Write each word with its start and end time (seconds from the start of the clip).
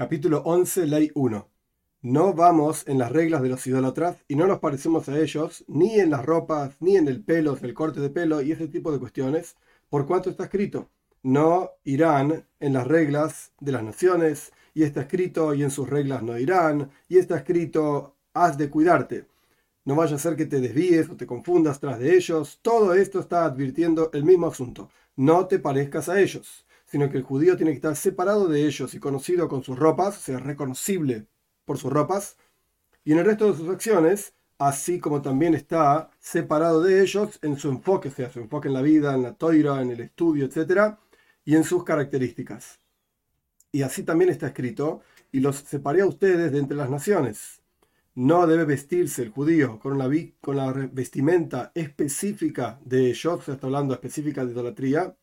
Capítulo 0.00 0.40
11, 0.46 0.86
Ley 0.86 1.10
1. 1.14 1.46
No 2.00 2.32
vamos 2.32 2.88
en 2.88 2.96
las 2.96 3.12
reglas 3.12 3.42
de 3.42 3.50
los 3.50 3.66
idólatras 3.66 4.24
y 4.28 4.34
no 4.34 4.46
nos 4.46 4.60
parecemos 4.60 5.10
a 5.10 5.20
ellos 5.20 5.62
ni 5.68 6.00
en 6.00 6.08
las 6.08 6.24
ropas, 6.24 6.74
ni 6.80 6.96
en 6.96 7.06
el 7.06 7.22
pelo, 7.22 7.58
el 7.60 7.74
corte 7.74 8.00
de 8.00 8.08
pelo 8.08 8.40
y 8.40 8.50
ese 8.50 8.66
tipo 8.66 8.92
de 8.92 8.98
cuestiones, 8.98 9.56
por 9.90 10.06
cuanto 10.06 10.30
está 10.30 10.44
escrito. 10.44 10.88
No 11.22 11.72
irán 11.84 12.46
en 12.60 12.72
las 12.72 12.86
reglas 12.86 13.52
de 13.60 13.72
las 13.72 13.82
naciones, 13.82 14.54
y 14.72 14.84
está 14.84 15.02
escrito, 15.02 15.52
y 15.52 15.62
en 15.62 15.70
sus 15.70 15.86
reglas 15.86 16.22
no 16.22 16.38
irán, 16.38 16.90
y 17.06 17.18
está 17.18 17.36
escrito, 17.36 18.16
has 18.32 18.56
de 18.56 18.70
cuidarte. 18.70 19.26
No 19.84 19.96
vaya 19.96 20.16
a 20.16 20.18
ser 20.18 20.34
que 20.34 20.46
te 20.46 20.62
desvíes 20.62 21.10
o 21.10 21.16
te 21.18 21.26
confundas 21.26 21.78
tras 21.78 21.98
de 21.98 22.16
ellos. 22.16 22.58
Todo 22.62 22.94
esto 22.94 23.20
está 23.20 23.44
advirtiendo 23.44 24.08
el 24.14 24.24
mismo 24.24 24.46
asunto. 24.46 24.88
No 25.14 25.46
te 25.46 25.58
parezcas 25.58 26.08
a 26.08 26.18
ellos, 26.22 26.64
sino 26.90 27.08
que 27.10 27.18
el 27.18 27.22
judío 27.22 27.56
tiene 27.56 27.72
que 27.72 27.76
estar 27.76 27.96
separado 27.96 28.48
de 28.48 28.66
ellos 28.66 28.94
y 28.94 28.98
conocido 28.98 29.48
con 29.48 29.62
sus 29.62 29.78
ropas, 29.78 30.18
o 30.18 30.20
sea, 30.20 30.38
reconocible 30.38 31.26
por 31.64 31.78
sus 31.78 31.92
ropas, 31.92 32.36
y 33.04 33.12
en 33.12 33.18
el 33.18 33.24
resto 33.24 33.50
de 33.50 33.56
sus 33.56 33.68
acciones, 33.68 34.34
así 34.58 34.98
como 34.98 35.22
también 35.22 35.54
está 35.54 36.10
separado 36.18 36.82
de 36.82 37.02
ellos 37.02 37.38
en 37.42 37.56
su 37.56 37.70
enfoque, 37.70 38.08
o 38.08 38.12
sea, 38.12 38.30
su 38.30 38.40
enfoque 38.40 38.68
en 38.68 38.74
la 38.74 38.82
vida, 38.82 39.14
en 39.14 39.22
la 39.22 39.34
toira, 39.34 39.80
en 39.80 39.90
el 39.90 40.00
estudio, 40.00 40.46
etc., 40.46 40.96
y 41.44 41.56
en 41.56 41.64
sus 41.64 41.84
características. 41.84 42.80
Y 43.72 43.82
así 43.82 44.02
también 44.02 44.30
está 44.30 44.48
escrito, 44.48 45.02
y 45.32 45.40
los 45.40 45.56
separé 45.56 46.02
a 46.02 46.06
ustedes 46.06 46.52
de 46.52 46.58
entre 46.58 46.76
las 46.76 46.90
naciones 46.90 47.60
no 48.14 48.46
debe 48.46 48.64
vestirse 48.64 49.22
el 49.22 49.30
judío 49.30 49.78
con, 49.78 49.96
la 49.98 50.08
vestimenta 50.92 51.72
específica 51.74 52.78
de 52.84 53.08
ellos, 53.08 53.48
está 53.48 53.66
hablando 53.66 53.94
específica 53.94 54.44
de 54.44 54.52
idolatría, 54.52 55.16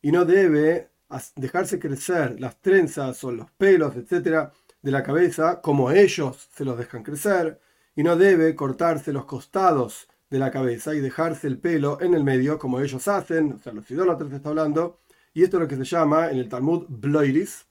y 0.00 0.12
no 0.12 0.24
debe 0.24 0.91
dejarse 1.36 1.78
crecer 1.78 2.40
las 2.40 2.60
trenzas 2.60 3.22
o 3.24 3.32
los 3.32 3.50
pelos, 3.52 3.96
etcétera, 3.96 4.52
de 4.80 4.90
la 4.90 5.02
cabeza 5.02 5.60
como 5.60 5.90
ellos 5.90 6.48
se 6.54 6.64
los 6.64 6.76
dejan 6.78 7.02
crecer, 7.02 7.60
y 7.94 8.02
no 8.02 8.16
debe 8.16 8.54
cortarse 8.54 9.12
los 9.12 9.26
costados 9.26 10.08
de 10.30 10.38
la 10.38 10.50
cabeza 10.50 10.94
y 10.94 11.00
dejarse 11.00 11.46
el 11.46 11.58
pelo 11.58 11.98
en 12.00 12.14
el 12.14 12.24
medio 12.24 12.58
como 12.58 12.80
ellos 12.80 13.06
hacen, 13.06 13.52
o 13.52 13.58
sea, 13.58 13.72
los 13.72 13.90
idólatras 13.90 14.32
está 14.32 14.48
hablando, 14.48 14.98
y 15.34 15.42
esto 15.42 15.56
es 15.58 15.62
lo 15.62 15.68
que 15.68 15.76
se 15.76 15.84
llama 15.84 16.30
en 16.30 16.38
el 16.38 16.48
Talmud 16.48 16.86
bloiris, 16.88 17.66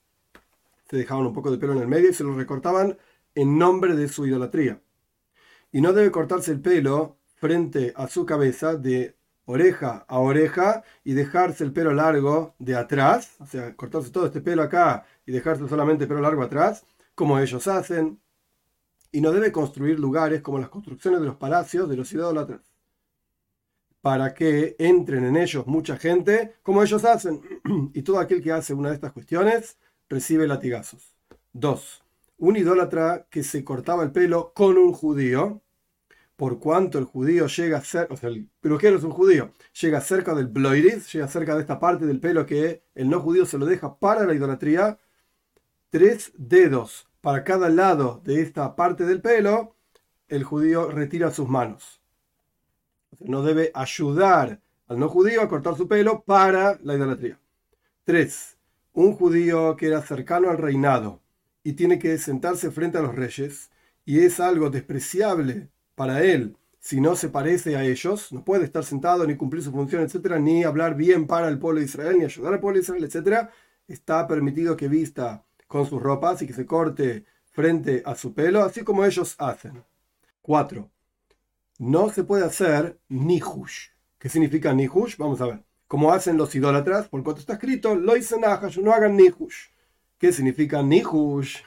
se 0.88 0.96
dejaban 0.96 1.26
un 1.26 1.32
poco 1.32 1.50
de 1.50 1.58
pelo 1.58 1.72
en 1.72 1.80
el 1.80 1.88
medio 1.88 2.10
y 2.10 2.14
se 2.14 2.24
lo 2.24 2.34
recortaban 2.36 2.98
en 3.34 3.58
nombre 3.58 3.96
de 3.96 4.08
su 4.08 4.26
idolatría. 4.26 4.80
Y 5.72 5.80
no 5.80 5.92
debe 5.92 6.10
cortarse 6.10 6.52
el 6.52 6.60
pelo 6.60 7.16
frente 7.36 7.92
a 7.96 8.06
su 8.08 8.26
cabeza 8.26 8.76
de 8.76 9.16
oreja 9.44 10.04
a 10.08 10.18
oreja 10.18 10.82
y 11.04 11.14
dejarse 11.14 11.64
el 11.64 11.72
pelo 11.72 11.92
largo 11.92 12.54
de 12.58 12.76
atrás, 12.76 13.36
o 13.40 13.46
sea, 13.46 13.74
cortarse 13.76 14.10
todo 14.10 14.26
este 14.26 14.40
pelo 14.40 14.62
acá 14.62 15.04
y 15.26 15.32
dejarse 15.32 15.68
solamente 15.68 16.04
el 16.04 16.08
pelo 16.08 16.20
largo 16.20 16.42
atrás, 16.42 16.84
como 17.14 17.38
ellos 17.38 17.66
hacen. 17.66 18.20
Y 19.10 19.20
no 19.20 19.30
debe 19.32 19.52
construir 19.52 20.00
lugares 20.00 20.40
como 20.40 20.58
las 20.58 20.70
construcciones 20.70 21.20
de 21.20 21.26
los 21.26 21.36
palacios 21.36 21.88
de 21.88 21.96
los 21.96 22.12
idólatras, 22.12 22.62
para 24.00 24.34
que 24.34 24.74
entren 24.78 25.24
en 25.24 25.36
ellos 25.36 25.66
mucha 25.66 25.96
gente, 25.96 26.54
como 26.62 26.82
ellos 26.82 27.04
hacen. 27.04 27.40
y 27.94 28.02
todo 28.02 28.18
aquel 28.18 28.42
que 28.42 28.52
hace 28.52 28.74
una 28.74 28.88
de 28.88 28.94
estas 28.94 29.12
cuestiones 29.12 29.78
recibe 30.08 30.46
latigazos. 30.46 31.14
2 31.52 32.02
un 32.42 32.56
idólatra 32.56 33.28
que 33.30 33.44
se 33.44 33.62
cortaba 33.62 34.02
el 34.02 34.10
pelo 34.10 34.52
con 34.52 34.76
un 34.76 34.92
judío, 34.92 35.62
por 36.42 36.58
cuanto 36.58 36.98
el 36.98 37.04
judío 37.04 37.46
llega 37.46 37.78
a 37.78 37.84
ser, 37.84 38.08
o 38.10 38.16
sea, 38.16 38.28
el 38.28 38.48
peluquero 38.60 38.96
es 38.96 39.04
un 39.04 39.12
judío, 39.12 39.52
llega 39.80 40.00
cerca 40.00 40.34
del 40.34 40.48
bloiris, 40.48 41.12
llega 41.12 41.28
cerca 41.28 41.54
de 41.54 41.60
esta 41.60 41.78
parte 41.78 42.04
del 42.04 42.18
pelo 42.18 42.46
que 42.46 42.82
el 42.96 43.08
no 43.08 43.20
judío 43.20 43.46
se 43.46 43.58
lo 43.58 43.64
deja 43.64 43.96
para 44.00 44.26
la 44.26 44.34
idolatría, 44.34 44.98
tres 45.90 46.32
dedos 46.36 47.06
para 47.20 47.44
cada 47.44 47.68
lado 47.68 48.20
de 48.24 48.42
esta 48.42 48.74
parte 48.74 49.04
del 49.04 49.20
pelo, 49.20 49.76
el 50.26 50.42
judío 50.42 50.90
retira 50.90 51.30
sus 51.30 51.48
manos. 51.48 52.02
no 53.20 53.44
debe 53.44 53.70
ayudar 53.72 54.60
al 54.88 54.98
no 54.98 55.08
judío 55.08 55.42
a 55.42 55.48
cortar 55.48 55.76
su 55.76 55.86
pelo 55.86 56.24
para 56.24 56.76
la 56.82 56.96
idolatría. 56.96 57.38
Tres, 58.02 58.58
un 58.94 59.14
judío 59.14 59.76
que 59.76 59.86
era 59.86 60.02
cercano 60.02 60.50
al 60.50 60.58
reinado 60.58 61.20
y 61.62 61.74
tiene 61.74 62.00
que 62.00 62.18
sentarse 62.18 62.72
frente 62.72 62.98
a 62.98 63.02
los 63.02 63.14
reyes, 63.14 63.70
y 64.04 64.18
es 64.18 64.40
algo 64.40 64.70
despreciable 64.70 65.70
para 65.94 66.22
él 66.22 66.56
si 66.82 67.00
no 67.00 67.14
se 67.14 67.28
parece 67.28 67.76
a 67.76 67.84
ellos, 67.84 68.32
no 68.32 68.44
puede 68.44 68.64
estar 68.64 68.82
sentado 68.82 69.24
ni 69.24 69.36
cumplir 69.36 69.62
su 69.62 69.70
función, 69.70 70.02
etcétera, 70.02 70.40
ni 70.40 70.64
hablar 70.64 70.96
bien 70.96 71.28
para 71.28 71.46
el 71.46 71.60
pueblo 71.60 71.78
de 71.78 71.86
Israel, 71.86 72.18
ni 72.18 72.24
ayudar 72.24 72.54
al 72.54 72.60
pueblo 72.60 72.78
de 72.78 72.82
Israel, 72.82 73.04
etcétera, 73.04 73.50
está 73.86 74.26
permitido 74.26 74.76
que 74.76 74.88
vista 74.88 75.44
con 75.68 75.86
sus 75.86 76.02
ropas 76.02 76.42
y 76.42 76.46
que 76.48 76.52
se 76.52 76.66
corte 76.66 77.24
frente 77.52 78.02
a 78.04 78.16
su 78.16 78.34
pelo, 78.34 78.64
así 78.64 78.82
como 78.82 79.04
ellos 79.04 79.36
hacen. 79.38 79.84
4. 80.42 80.90
No 81.78 82.10
se 82.10 82.24
puede 82.24 82.44
hacer 82.44 82.98
nihush. 83.08 83.90
¿Qué 84.18 84.28
significa 84.28 84.74
nihush? 84.74 85.16
Vamos 85.18 85.40
a 85.40 85.46
ver. 85.46 85.62
Como 85.86 86.12
hacen 86.12 86.36
los 86.36 86.52
idólatras, 86.52 87.06
por 87.08 87.22
cuanto 87.22 87.40
está 87.40 87.52
escrito, 87.52 87.94
lo 87.94 88.14
no 88.82 88.92
hagan 88.92 89.16
nihush. 89.16 89.68
¿Qué 90.18 90.32
significa 90.32 90.82
nihush? 90.82 91.58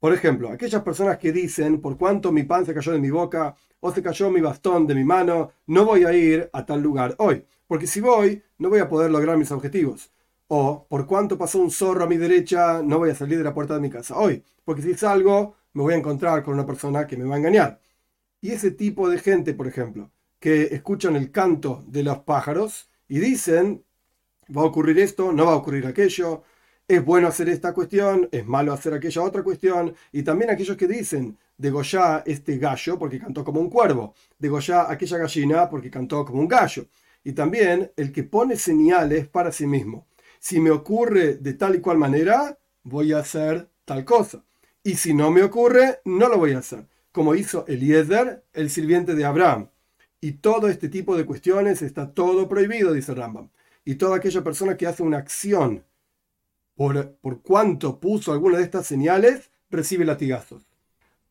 Por 0.00 0.12
ejemplo, 0.14 0.50
aquellas 0.50 0.82
personas 0.82 1.18
que 1.18 1.32
dicen, 1.32 1.80
por 1.80 1.98
cuanto 1.98 2.30
mi 2.30 2.44
pan 2.44 2.64
se 2.64 2.72
cayó 2.72 2.92
de 2.92 3.00
mi 3.00 3.10
boca 3.10 3.56
o 3.80 3.92
se 3.92 4.02
cayó 4.02 4.30
mi 4.30 4.40
bastón 4.40 4.86
de 4.86 4.94
mi 4.94 5.04
mano, 5.04 5.50
no 5.66 5.84
voy 5.84 6.04
a 6.04 6.12
ir 6.12 6.48
a 6.52 6.64
tal 6.64 6.80
lugar 6.80 7.16
hoy, 7.18 7.44
porque 7.66 7.86
si 7.86 8.00
voy, 8.00 8.42
no 8.58 8.68
voy 8.68 8.78
a 8.78 8.88
poder 8.88 9.10
lograr 9.10 9.36
mis 9.36 9.50
objetivos. 9.50 10.12
O, 10.46 10.86
por 10.88 11.06
cuanto 11.06 11.36
pasó 11.36 11.58
un 11.58 11.70
zorro 11.70 12.04
a 12.04 12.06
mi 12.06 12.16
derecha, 12.16 12.80
no 12.82 12.98
voy 12.98 13.10
a 13.10 13.14
salir 13.14 13.38
de 13.38 13.44
la 13.44 13.52
puerta 13.52 13.74
de 13.74 13.80
mi 13.80 13.90
casa 13.90 14.16
hoy, 14.16 14.42
porque 14.64 14.82
si 14.82 14.94
salgo, 14.94 15.56
me 15.72 15.82
voy 15.82 15.94
a 15.94 15.98
encontrar 15.98 16.42
con 16.42 16.54
una 16.54 16.64
persona 16.64 17.06
que 17.06 17.16
me 17.16 17.24
va 17.24 17.34
a 17.34 17.38
engañar. 17.38 17.80
Y 18.40 18.52
ese 18.52 18.70
tipo 18.70 19.08
de 19.10 19.18
gente, 19.18 19.52
por 19.52 19.66
ejemplo, 19.66 20.10
que 20.38 20.62
escuchan 20.74 21.16
el 21.16 21.32
canto 21.32 21.84
de 21.88 22.04
los 22.04 22.20
pájaros 22.20 22.88
y 23.08 23.18
dicen, 23.18 23.84
va 24.56 24.62
a 24.62 24.66
ocurrir 24.66 24.98
esto, 25.00 25.32
no 25.32 25.46
va 25.46 25.52
a 25.52 25.56
ocurrir 25.56 25.86
aquello, 25.86 26.44
es 26.88 27.04
bueno 27.04 27.28
hacer 27.28 27.50
esta 27.50 27.74
cuestión, 27.74 28.30
es 28.32 28.46
malo 28.46 28.72
hacer 28.72 28.94
aquella 28.94 29.22
otra 29.22 29.42
cuestión, 29.42 29.94
y 30.10 30.22
también 30.22 30.50
aquellos 30.50 30.76
que 30.78 30.88
dicen, 30.88 31.36
degollá 31.58 32.22
este 32.24 32.56
gallo 32.56 32.98
porque 32.98 33.20
cantó 33.20 33.44
como 33.44 33.60
un 33.60 33.68
cuervo, 33.68 34.14
degollá 34.38 34.90
aquella 34.90 35.18
gallina 35.18 35.68
porque 35.68 35.90
cantó 35.90 36.24
como 36.24 36.40
un 36.40 36.48
gallo, 36.48 36.86
y 37.22 37.32
también 37.32 37.92
el 37.94 38.10
que 38.10 38.24
pone 38.24 38.56
señales 38.56 39.28
para 39.28 39.52
sí 39.52 39.66
mismo. 39.66 40.06
Si 40.38 40.60
me 40.60 40.70
ocurre 40.70 41.34
de 41.34 41.52
tal 41.52 41.74
y 41.74 41.80
cual 41.80 41.98
manera, 41.98 42.58
voy 42.84 43.12
a 43.12 43.18
hacer 43.18 43.68
tal 43.84 44.06
cosa, 44.06 44.42
y 44.82 44.94
si 44.94 45.12
no 45.12 45.30
me 45.30 45.42
ocurre, 45.42 46.00
no 46.06 46.30
lo 46.30 46.38
voy 46.38 46.52
a 46.54 46.58
hacer, 46.60 46.86
como 47.12 47.34
hizo 47.34 47.66
Eliezer, 47.66 48.44
el 48.54 48.70
sirviente 48.70 49.14
de 49.14 49.26
Abraham. 49.26 49.68
Y 50.20 50.32
todo 50.32 50.68
este 50.68 50.88
tipo 50.88 51.16
de 51.16 51.26
cuestiones 51.26 51.82
está 51.82 52.12
todo 52.12 52.48
prohibido, 52.48 52.92
dice 52.92 53.14
Rambam. 53.14 53.50
Y 53.84 53.96
toda 53.96 54.16
aquella 54.16 54.42
persona 54.42 54.76
que 54.76 54.86
hace 54.86 55.02
una 55.02 55.18
acción 55.18 55.84
por, 56.78 57.16
por 57.16 57.42
cuanto 57.42 57.98
puso 57.98 58.32
alguna 58.32 58.58
de 58.58 58.62
estas 58.62 58.86
señales, 58.86 59.50
recibe 59.68 60.04
latigazos. 60.04 60.62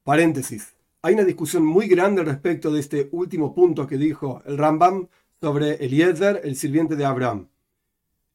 Paréntesis. 0.03 0.73
Hay 1.01 1.13
una 1.13 1.23
discusión 1.23 1.65
muy 1.65 1.87
grande 1.87 2.21
respecto 2.21 2.69
de 2.69 2.81
este 2.81 3.07
último 3.13 3.55
punto 3.55 3.87
que 3.87 3.95
dijo 3.95 4.41
el 4.45 4.57
Rambam 4.57 5.07
sobre 5.39 5.75
Eliezer, 5.75 6.41
el 6.43 6.57
sirviente 6.57 6.97
de 6.97 7.05
Abraham. 7.05 7.47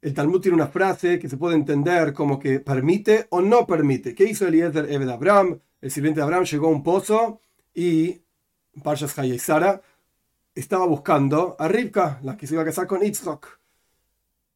El 0.00 0.14
Talmud 0.14 0.40
tiene 0.40 0.54
una 0.54 0.68
frase 0.68 1.18
que 1.18 1.28
se 1.28 1.36
puede 1.36 1.54
entender 1.54 2.14
como 2.14 2.38
que 2.38 2.60
permite 2.60 3.26
o 3.28 3.42
no 3.42 3.66
permite. 3.66 4.14
¿Qué 4.14 4.24
hizo 4.24 4.48
Eliezer 4.48 4.90
Ebed 4.90 5.10
Abraham? 5.10 5.60
El 5.82 5.90
sirviente 5.90 6.20
de 6.20 6.24
Abraham 6.24 6.44
llegó 6.44 6.68
a 6.68 6.70
un 6.70 6.82
pozo 6.82 7.42
y 7.74 8.22
Parshas 8.82 9.14
y 9.18 9.38
Sara 9.38 9.82
estaba 10.54 10.86
buscando 10.86 11.56
a 11.58 11.68
Rivka, 11.68 12.20
la 12.22 12.38
que 12.38 12.46
se 12.46 12.54
iba 12.54 12.62
a 12.62 12.66
casar 12.66 12.86
con 12.86 13.04
Itzhak. 13.04 13.60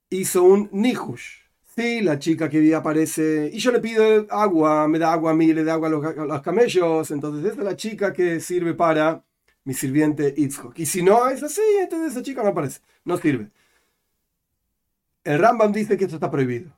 Hizo 0.08 0.42
un 0.42 0.70
nihush, 0.72 1.45
Sí, 1.76 2.00
la 2.00 2.18
chica 2.18 2.48
que 2.48 2.74
aparece 2.74 3.50
y 3.52 3.58
yo 3.58 3.70
le 3.70 3.80
pido 3.80 4.26
agua, 4.30 4.88
me 4.88 4.98
da 4.98 5.12
agua 5.12 5.32
a 5.32 5.34
mí, 5.34 5.52
le 5.52 5.62
da 5.62 5.74
agua 5.74 5.88
a 5.88 5.90
los, 6.24 6.40
camellos, 6.42 7.10
entonces 7.10 7.44
esa 7.44 7.60
es 7.60 7.64
la 7.64 7.76
chica 7.76 8.14
que 8.14 8.40
sirve 8.40 8.72
para 8.72 9.22
mi 9.64 9.74
sirviente 9.74 10.32
Itzhok. 10.34 10.78
Y 10.78 10.86
si 10.86 11.02
no 11.02 11.28
es 11.28 11.42
así, 11.42 11.60
entonces 11.78 12.12
esa 12.12 12.22
chica 12.22 12.42
no 12.42 12.48
aparece, 12.48 12.80
no 13.04 13.18
sirve. 13.18 13.50
El 15.22 15.38
Rambam 15.38 15.70
dice 15.72 15.98
que 15.98 16.04
esto 16.04 16.16
está 16.16 16.30
prohibido. 16.30 16.72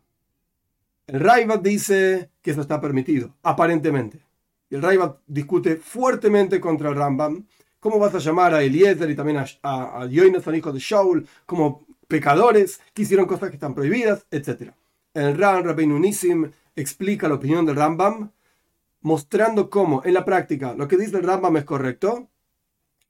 El 1.06 1.20
Raivat 1.20 1.62
dice 1.62 2.30
que 2.42 2.50
esto 2.50 2.62
está 2.62 2.80
permitido, 2.80 3.36
aparentemente. 3.44 4.20
Y 4.68 4.74
el 4.74 4.82
Raivat 4.82 5.18
discute 5.28 5.76
fuertemente 5.76 6.60
contra 6.60 6.88
el 6.90 6.96
Rambam. 6.96 7.46
¿Cómo 7.78 8.00
vas 8.00 8.14
a 8.16 8.18
llamar 8.18 8.52
a 8.52 8.62
Eliezer 8.62 9.08
y 9.10 9.14
también 9.14 9.38
a, 9.38 9.46
a, 9.62 10.02
a 10.02 10.56
hijo 10.56 10.72
de 10.72 10.78
Shaul, 10.80 11.28
como 11.46 11.86
pecadores 12.08 12.80
que 12.92 13.02
hicieron 13.02 13.26
cosas 13.26 13.50
que 13.50 13.56
están 13.56 13.74
prohibidas, 13.74 14.26
etcétera? 14.30 14.74
El 15.20 15.38
Ran 15.38 15.64
Rabbeinu 15.64 15.98
Nissim 15.98 16.50
explica 16.76 17.28
la 17.28 17.34
opinión 17.34 17.66
del 17.66 17.76
Rambam, 17.76 18.30
mostrando 19.00 19.70
cómo 19.70 20.02
en 20.04 20.14
la 20.14 20.24
práctica 20.24 20.74
lo 20.74 20.88
que 20.88 20.96
dice 20.96 21.16
el 21.16 21.24
Rambam 21.24 21.56
es 21.56 21.64
correcto. 21.64 22.28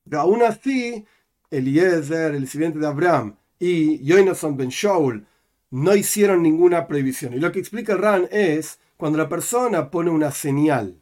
Pero 0.08 0.22
aún 0.22 0.43
así, 0.43 1.05
Eliezer, 1.50 2.34
el 2.34 2.49
sirviente 2.49 2.78
de 2.78 2.87
Abraham, 2.87 3.37
y 3.58 4.02
Yonason 4.05 4.56
ben 4.56 4.69
Shaul 4.69 5.26
no 5.70 5.94
hicieron 5.94 6.43
ninguna 6.43 6.87
prohibición. 6.87 7.34
Y 7.34 7.40
lo 7.40 7.52
que 7.52 7.58
explica 7.58 7.93
el 7.93 7.99
Ran 7.99 8.28
es 8.31 8.78
cuando 8.96 9.19
la 9.19 9.28
persona 9.28 9.90
pone 9.90 10.11
una 10.11 10.31
señal 10.31 11.00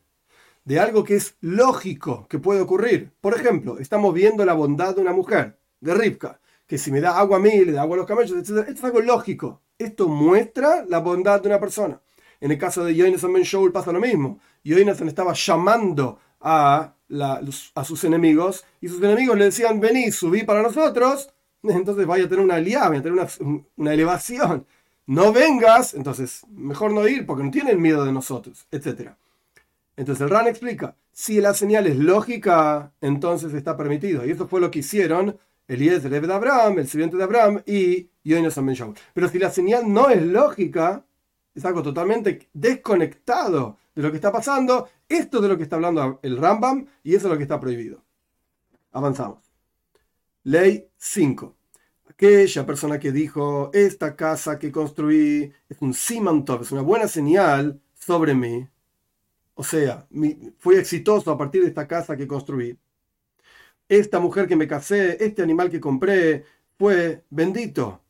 de 0.65 0.81
algo 0.81 1.05
que 1.05 1.15
es 1.15 1.37
lógico 1.41 2.27
que 2.29 2.39
puede 2.39 2.61
ocurrir. 2.61 3.13
Por 3.21 3.35
ejemplo, 3.35 3.79
estamos 3.79 4.13
viendo 4.13 4.45
la 4.45 4.55
bondad 4.55 4.97
de 4.97 5.03
una 5.03 5.13
mujer, 5.13 5.59
de 5.81 5.95
Ripka, 5.95 6.41
que 6.67 6.79
si 6.79 6.91
me 6.91 7.01
da 7.01 7.19
agua 7.19 7.37
a 7.37 7.41
mí, 7.41 7.65
le 7.65 7.73
da 7.73 7.83
agua 7.83 7.97
a 7.97 7.99
los 7.99 8.07
camellos, 8.07 8.37
etc. 8.37 8.67
Esto 8.69 8.73
es 8.73 8.85
algo 8.85 9.01
lógico. 9.01 9.63
Esto 9.79 10.09
muestra 10.09 10.85
la 10.89 10.99
bondad 11.01 11.41
de 11.41 11.49
una 11.49 11.61
persona. 11.61 12.01
En 12.41 12.51
el 12.51 12.59
caso 12.59 12.85
de 12.85 12.95
Yonason 12.95 13.33
Ben 13.33 13.43
Shaul 13.43 13.73
pasa 13.73 13.93
lo 13.93 14.01
mismo. 14.01 14.41
Yonason 14.65 15.09
estaba 15.09 15.33
llamando 15.35 16.19
a, 16.41 16.95
sus 17.85 18.05
enemigos 18.05 18.65
y 18.81 18.89
sus 18.89 19.03
enemigos 19.03 19.37
le 19.39 19.47
decían, 19.47 19.81
vení, 19.81 20.11
subí 20.11 20.43
para 20.43 20.63
nosotros, 20.63 21.31
entonces 21.63 22.07
vaya 22.07 22.25
a 22.25 22.29
tener 22.29 22.45
una 22.45 22.55
vaya 22.89 23.01
a 23.01 23.03
tener 23.03 23.13
una, 23.13 23.29
una 23.77 23.93
elevación. 23.93 24.67
No 25.07 25.33
vengas, 25.33 25.95
entonces 25.95 26.45
mejor 26.51 26.93
no 26.93 27.07
ir 27.07 27.27
porque 27.27 27.45
no 27.45 27.51
tienen 27.51 27.81
miedo 27.81 28.05
de 28.05 28.13
nosotros, 28.13 28.67
etc. 28.73 29.13
Entonces 29.97 30.23
el 30.23 30.31
RAN 30.31 30.49
explica, 30.49 30.97
si 31.13 31.41
la 31.41 31.55
señal 31.55 31.87
es 31.87 31.97
lógica, 31.97 32.93
entonces 33.01 33.55
está 33.55 33.77
permitido. 33.77 34.27
Y 34.27 34.33
eso 34.33 34.49
fue 34.49 34.61
lo 34.61 34.71
que 34.71 34.81
hicieron 34.81 35.39
Eliezer 35.69 36.11
de 36.11 36.33
Abraham, 36.33 36.79
el 36.79 36.89
sirviente 36.89 37.17
de 37.17 37.25
Abraham 37.25 37.63
y 37.67 38.09
Yonason 38.25 38.67
Ben 38.67 38.75
Shaul. 38.75 38.95
Pero 39.13 39.29
si 39.29 39.39
la 39.39 39.51
señal 39.51 39.93
no 39.93 40.09
es 40.09 40.23
lógica, 40.23 41.05
es 41.55 41.65
algo 41.65 41.83
totalmente 41.83 42.49
desconectado 42.53 43.79
de 43.95 44.03
lo 44.03 44.11
que 44.11 44.17
está 44.17 44.31
pasando. 44.31 44.89
Esto 45.09 45.39
es 45.39 45.43
de 45.43 45.49
lo 45.49 45.57
que 45.57 45.65
está 45.65 45.77
hablando 45.77 46.21
el 46.23 46.37
Rambam 46.37 46.87
y 47.03 47.15
eso 47.15 47.27
es 47.27 47.33
lo 47.33 47.37
que 47.37 47.43
está 47.43 47.59
prohibido. 47.59 48.05
Avanzamos. 48.93 49.53
Ley 50.45 50.89
5. 50.97 51.57
Aquella 52.09 52.65
persona 52.65 52.99
que 52.99 53.11
dijo, 53.13 53.71
esta 53.75 54.15
casa 54.15 54.59
que 54.59 54.71
construí 54.71 55.53
es 55.69 55.77
un 55.81 55.93
simantov, 55.93 56.63
es 56.63 56.73
una 56.73 56.83
buena 56.83 57.09
señal 57.09 57.81
sobre 57.95 58.35
mí. 58.35 58.69
O 59.55 59.65
sea, 59.65 60.07
fui 60.59 60.77
exitoso 60.77 61.31
a 61.31 61.39
partir 61.39 61.63
de 61.63 61.69
esta 61.69 61.89
casa 61.89 62.17
que 62.17 62.29
construí. 62.29 62.79
Esta 63.89 64.19
mujer 64.19 64.49
que 64.49 64.57
me 64.57 64.67
casé, 64.67 65.25
este 65.25 65.43
animal 65.43 65.71
que 65.71 65.81
compré, 65.81 66.45
fue 66.79 67.25
bendito 67.31 68.03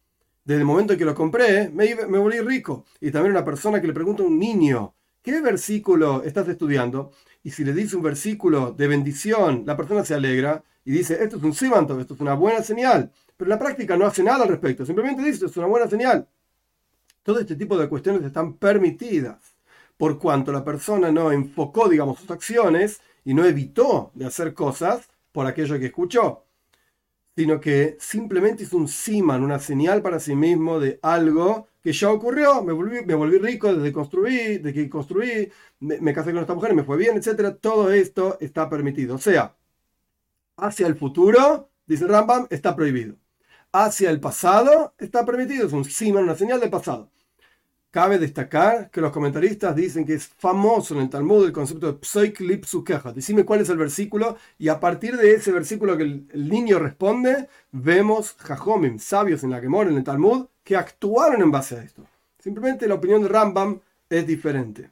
desde 0.47 0.61
el 0.61 0.67
momento 0.67 0.93
en 0.93 0.99
que 1.01 1.05
lo 1.05 1.15
compré, 1.15 1.69
me, 1.71 1.93
volví 1.95 2.39
rico. 2.41 2.85
Y 3.01 3.11
también 3.11 3.33
una 3.33 3.45
persona 3.45 3.81
que 3.81 3.89
le 3.89 3.93
pregunta 3.93 4.23
a 4.23 4.27
un 4.27 4.39
niño, 4.39 4.95
¿qué 5.21 5.41
versículo 5.41 6.23
estás 6.23 6.47
estudiando? 6.49 7.11
Y 7.43 7.51
si 7.51 7.65
le 7.65 7.73
dice 7.73 7.97
un 7.97 8.03
versículo 8.03 8.71
de 8.71 8.87
bendición, 8.87 9.65
la 9.67 9.77
persona 9.77 10.05
se 10.05 10.15
alegra 10.15 10.63
y 10.85 10.93
dice, 10.93 11.21
esto 11.21 11.39
es 11.39 11.43
un 11.43 11.53
simanto, 11.53 11.99
esto 12.01 12.15
es 12.15 12.21
una 12.21 12.35
buena 12.35 12.63
señal. 12.63 13.11
Pero 13.37 13.49
la 13.49 13.59
práctica 13.59 13.97
no 13.97 14.07
hace 14.07 14.23
nada 14.23 14.45
al 14.45 14.49
respecto, 14.49 14.87
simplemente 14.87 15.21
dice, 15.21 15.35
esto 15.35 15.47
es 15.47 15.57
una 15.57 15.67
buena 15.67 15.91
señal. 15.91 16.29
Todo 17.25 17.41
este 17.41 17.57
tipo 17.57 17.77
de 17.77 17.89
cuestiones 17.89 18.23
están 18.23 18.55
permitidas 18.55 19.57
por 19.97 20.17
cuanto 20.17 20.53
la 20.53 20.65
persona 20.65 21.11
no 21.11 21.33
enfocó, 21.33 21.89
digamos, 21.89 22.21
sus 22.21 22.31
acciones 22.31 23.01
y 23.25 23.35
no 23.35 23.45
evitó 23.45 24.13
de 24.15 24.27
hacer 24.27 24.55
cosas 24.55 25.09
por 25.37 25.47
aquello 25.47 25.79
que 25.79 25.87
escuchó 25.93 26.47
sino 27.37 27.61
que 27.61 27.99
simplemente 28.01 28.63
hizo 28.63 28.79
un 28.79 28.89
siman, 28.89 29.45
una 29.45 29.59
señal 29.59 30.01
para 30.01 30.19
sí 30.19 30.35
mismo 30.35 30.81
de 30.81 30.99
algo 31.03 31.69
que 31.83 31.93
ya 31.93 32.11
ocurrió, 32.11 32.63
me 32.63 32.73
volví, 32.73 33.39
rico 33.39 33.75
desde 33.75 33.93
construir, 33.93 34.63
de 34.63 34.73
que 34.73 34.89
construí, 34.89 35.53
me, 35.81 36.15
casé 36.15 36.33
con 36.33 36.41
esta 36.41 36.55
mujer, 36.55 36.75
me 36.75 36.83
fue 36.83 36.97
bien, 36.97 37.17
etc. 37.17 37.55
Todo 37.61 37.93
esto 37.93 38.39
está 38.41 38.71
permitido. 38.71 39.17
O 39.17 39.19
sea, 39.19 39.55
hacia 40.57 40.87
el 40.87 40.97
futuro, 40.97 41.71
dice 41.87 42.07
Rambam, 42.07 42.47
está 42.51 42.75
prohibido. 42.75 43.17
Hacia 43.73 44.11
el 44.11 44.19
pasado 44.21 44.95
está 44.99 45.25
permitido, 45.27 45.67
es 45.67 45.73
un 45.75 45.85
siman, 45.85 46.25
una 46.25 46.37
señal 46.37 46.61
del 46.61 46.71
pasado. 46.71 47.11
Cabe 47.97 48.19
destacar 48.19 48.91
que 48.91 49.01
los 49.01 49.11
comentaristas 49.11 49.75
dicen 49.75 50.05
que 50.05 50.13
es 50.13 50.27
famoso 50.27 50.93
en 50.93 51.01
el 51.01 51.09
Talmud 51.09 51.47
el 51.47 51.53
concepto 51.55 51.91
de 51.91 51.99
Psoik 51.99 52.41
Lipsukeja. 52.41 53.11
Decime 53.11 53.47
cuál 53.47 53.63
es 53.63 53.71
el 53.71 53.79
versículo 53.79 54.37
y 54.59 54.69
a 54.69 54.79
partir 54.79 55.17
de 55.17 55.33
ese 55.33 55.51
versículo 55.51 55.97
que 55.97 56.03
el, 56.03 56.29
niño 56.51 56.79
responde, 56.79 57.49
vemos 57.73 58.37
Jajomim, 58.39 58.99
sabios 58.99 59.45
en 59.45 59.51
la 59.51 59.63
que 59.63 59.67
en 59.69 59.97
el 59.97 60.05
Talmud, 60.05 60.45
que 60.63 60.77
actuaron 60.77 61.41
en 61.41 61.51
base 61.51 61.77
a 61.77 61.83
esto. 61.83 62.07
Simplemente 62.39 62.87
la 62.87 62.97
opinión 62.97 63.23
de 63.23 63.29
Rambam 63.29 63.81
es 64.11 64.27
diferente. 64.27 64.91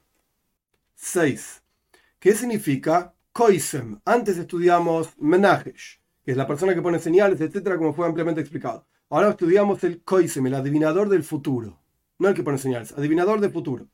6. 0.95 1.63
¿Qué 2.19 2.35
significa 2.35 3.13
Koisem? 3.35 4.01
Antes 4.07 4.39
estudiamos 4.39 5.11
Menajesh, 5.19 6.01
que 6.25 6.31
es 6.31 6.39
la 6.39 6.47
persona 6.47 6.75
que 6.75 6.81
pone 6.81 6.99
señales, 6.99 7.39
etcétera, 7.39 7.77
como 7.77 7.93
fue 7.93 8.07
ampliamente 8.07 8.41
explicado. 8.41 8.87
Ahora 9.11 9.29
estudiamos 9.29 9.85
el 9.85 10.01
Koisem, 10.01 10.47
el 10.47 10.55
adivinador 10.55 11.11
del 11.11 11.23
futuro 11.23 11.84
no 12.19 12.29
el 12.29 12.35
que 12.35 12.43
pone 12.43 12.59
señales, 12.59 12.93
adivinador 12.93 13.41
de 13.41 13.51
futuro. 13.51 13.89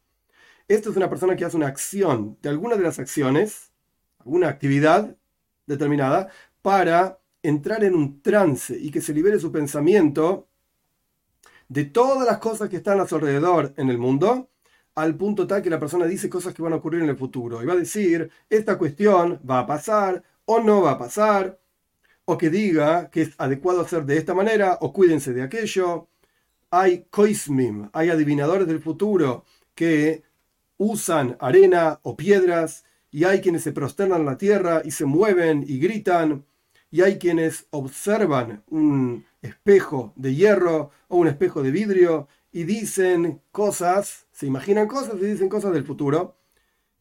Esto 0.69 0.91
es 0.91 0.97
una 0.97 1.11
persona 1.11 1.35
que 1.37 1.45
hace 1.45 1.57
una 1.57 1.67
acción 1.67 2.39
de 2.43 2.49
alguna 2.49 2.77
de 2.77 2.85
las 2.85 2.99
acciones, 2.99 3.73
alguna 4.19 4.49
actividad 4.49 5.17
determinada, 5.67 6.29
para 6.63 7.19
entrar 7.43 7.83
en 7.85 7.95
un 7.95 8.23
trance 8.23 8.79
y 8.79 8.91
que 8.91 9.01
se 9.01 9.15
libere 9.15 9.39
su 9.39 9.51
pensamiento 9.51 10.49
de 11.69 11.85
todas 11.85 12.27
las 12.27 12.39
cosas 12.39 12.69
que 12.69 12.77
están 12.77 13.01
a 13.01 13.07
su 13.07 13.15
alrededor 13.15 13.73
en 13.77 13.89
el 13.89 13.99
mundo, 13.99 14.51
al 14.95 15.17
punto 15.17 15.47
tal 15.47 15.63
que 15.63 15.71
la 15.71 15.81
persona 15.81 16.05
dice 16.05 16.29
cosas 16.29 16.53
que 16.53 16.63
van 16.63 16.73
a 16.73 16.77
ocurrir 16.77 17.03
en 17.03 17.09
el 17.09 17.17
futuro. 17.17 17.63
Y 17.63 17.67
va 17.67 17.73
a 17.73 17.77
decir, 17.77 18.31
esta 18.49 18.77
cuestión 18.77 19.41
va 19.49 19.61
a 19.61 19.67
pasar 19.67 20.23
o 20.45 20.61
no 20.61 20.83
va 20.83 20.93
a 20.93 20.99
pasar, 20.99 21.59
o 22.25 22.37
que 22.37 22.51
diga 22.51 23.11
que 23.11 23.23
es 23.23 23.35
adecuado 23.39 23.81
hacer 23.81 24.05
de 24.05 24.17
esta 24.19 24.35
manera, 24.35 24.79
o 24.81 24.93
cuídense 24.93 25.33
de 25.33 25.43
aquello, 25.43 26.10
hay 26.71 27.07
koismim, 27.11 27.91
hay 27.93 28.11
adivinadores 28.11 28.67
del 28.67 28.81
futuro 28.81 29.45
que 29.75 30.23
usan 30.79 31.37
arena 31.41 32.01
o 32.03 32.17
piedras, 32.17 32.85
y 33.11 33.25
hay 33.25 33.41
quienes 33.41 33.63
se 33.63 33.73
prosternan 33.73 34.21
en 34.21 34.27
la 34.27 34.39
tierra 34.39 34.83
y 34.85 34.93
se 34.93 35.05
mueven 35.05 35.65
y 35.67 35.79
gritan, 35.79 36.45
y 36.91 37.03
hay 37.03 37.19
quienes 37.19 37.67
observan 37.71 38.63
un 38.69 39.25
espejo 39.43 40.13
de 40.17 40.35
hierro 40.35 40.91
o 41.09 41.19
un 41.19 41.29
espejo 41.29 41.63
de 41.63 41.71
vidrio 41.71 42.29
y 42.53 42.65
dicen 42.65 43.41
cosas, 43.53 44.27
se 44.33 44.47
imaginan 44.47 44.89
cosas 44.89 45.15
y 45.21 45.27
dicen 45.27 45.49
cosas 45.49 45.73
del 45.73 45.85
futuro. 45.85 46.37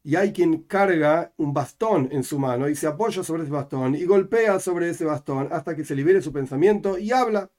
Y 0.04 0.16
hay 0.16 0.32
quien 0.32 0.64
carga 0.64 1.34
un 1.38 1.54
bastón 1.54 2.10
en 2.12 2.24
su 2.24 2.40
mano 2.40 2.70
y 2.70 2.76
se 2.76 2.88
apoya 2.88 3.24
sobre 3.24 3.44
ese 3.44 3.52
bastón 3.52 3.96
y 3.96 4.06
golpea 4.06 4.60
sobre 4.60 4.90
ese 4.90 5.06
bastón 5.06 5.50
hasta 5.52 5.76
que 5.76 5.84
se 5.84 5.96
libere 5.96 6.22
su 6.22 6.32
pensamiento 6.32 6.98
y 6.98 7.12
habla. 7.12 7.50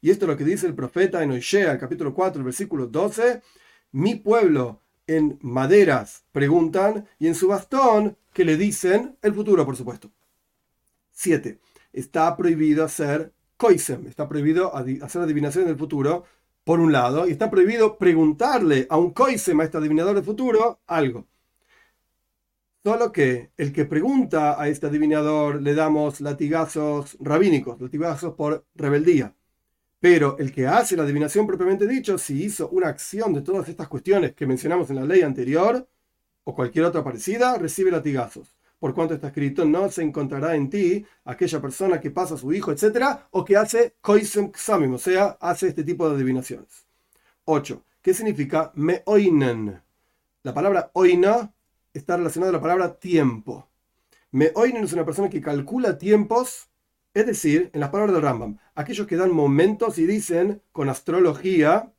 Y 0.00 0.10
esto 0.10 0.24
es 0.24 0.28
lo 0.28 0.36
que 0.36 0.44
dice 0.44 0.66
el 0.66 0.74
profeta 0.74 1.22
en 1.22 1.30
Oishea, 1.30 1.78
capítulo 1.78 2.14
4, 2.14 2.44
versículo 2.44 2.86
12. 2.86 3.42
Mi 3.92 4.16
pueblo 4.16 4.82
en 5.06 5.38
maderas 5.42 6.24
preguntan 6.32 7.06
y 7.18 7.28
en 7.28 7.34
su 7.34 7.48
bastón 7.48 8.16
que 8.32 8.44
le 8.44 8.56
dicen 8.56 9.16
el 9.22 9.34
futuro, 9.34 9.64
por 9.64 9.76
supuesto. 9.76 10.10
7. 11.12 11.58
Está 11.92 12.36
prohibido 12.36 12.84
hacer 12.84 13.32
koisem, 13.56 14.06
está 14.06 14.28
prohibido 14.28 14.74
hacer 14.76 15.22
adivinación 15.22 15.64
del 15.64 15.76
futuro, 15.76 16.24
por 16.64 16.80
un 16.80 16.90
lado, 16.90 17.28
y 17.28 17.30
está 17.30 17.48
prohibido 17.48 17.96
preguntarle 17.96 18.88
a 18.90 18.96
un 18.98 19.12
koisem, 19.12 19.60
a 19.60 19.64
este 19.64 19.78
adivinador 19.78 20.16
del 20.16 20.24
futuro, 20.24 20.80
algo. 20.88 21.28
Solo 22.82 23.12
que 23.12 23.52
el 23.56 23.72
que 23.72 23.84
pregunta 23.84 24.60
a 24.60 24.68
este 24.68 24.86
adivinador 24.88 25.62
le 25.62 25.74
damos 25.74 26.20
latigazos 26.20 27.16
rabínicos, 27.20 27.80
latigazos 27.80 28.34
por 28.34 28.66
rebeldía. 28.74 29.35
Pero 30.00 30.36
el 30.38 30.52
que 30.52 30.66
hace 30.66 30.96
la 30.96 31.04
adivinación 31.04 31.46
propiamente 31.46 31.86
dicho, 31.86 32.18
si 32.18 32.44
hizo 32.44 32.68
una 32.68 32.88
acción 32.88 33.32
de 33.32 33.42
todas 33.42 33.68
estas 33.68 33.88
cuestiones 33.88 34.34
que 34.34 34.46
mencionamos 34.46 34.90
en 34.90 34.96
la 34.96 35.04
ley 35.04 35.22
anterior, 35.22 35.88
o 36.44 36.54
cualquier 36.54 36.84
otra 36.84 37.02
parecida, 37.02 37.58
recibe 37.58 37.90
latigazos. 37.90 38.56
Por 38.78 38.94
cuanto 38.94 39.14
está 39.14 39.28
escrito, 39.28 39.64
no 39.64 39.90
se 39.90 40.02
encontrará 40.02 40.54
en 40.54 40.68
ti 40.68 41.04
aquella 41.24 41.60
persona 41.60 41.98
que 41.98 42.10
pasa 42.10 42.34
a 42.34 42.38
su 42.38 42.52
hijo, 42.52 42.70
etc., 42.70 43.18
o 43.30 43.44
que 43.44 43.56
hace 43.56 43.94
koisem 44.00 44.52
ksamim, 44.52 44.94
o 44.94 44.98
sea, 44.98 45.38
hace 45.40 45.68
este 45.68 45.82
tipo 45.82 46.08
de 46.08 46.14
adivinaciones. 46.14 46.86
8. 47.46 47.82
¿Qué 48.02 48.12
significa 48.12 48.70
meoinen? 48.74 49.80
La 50.42 50.54
palabra 50.54 50.90
oina 50.92 51.52
está 51.92 52.16
relacionada 52.16 52.50
a 52.50 52.52
la 52.52 52.60
palabra 52.60 52.94
tiempo. 52.94 53.68
Meoinen 54.30 54.84
es 54.84 54.92
una 54.92 55.04
persona 55.04 55.30
que 55.30 55.40
calcula 55.40 55.96
tiempos 55.96 56.68
es 57.16 57.24
decir, 57.24 57.70
en 57.72 57.80
las 57.80 57.88
palabras 57.88 58.14
del 58.14 58.22
Rambam, 58.22 58.58
aquellos 58.74 59.06
que 59.06 59.16
dan 59.16 59.32
momentos 59.32 59.96
y 59.96 60.04
dicen 60.04 60.60
con 60.70 60.90
astrología, 60.90 61.90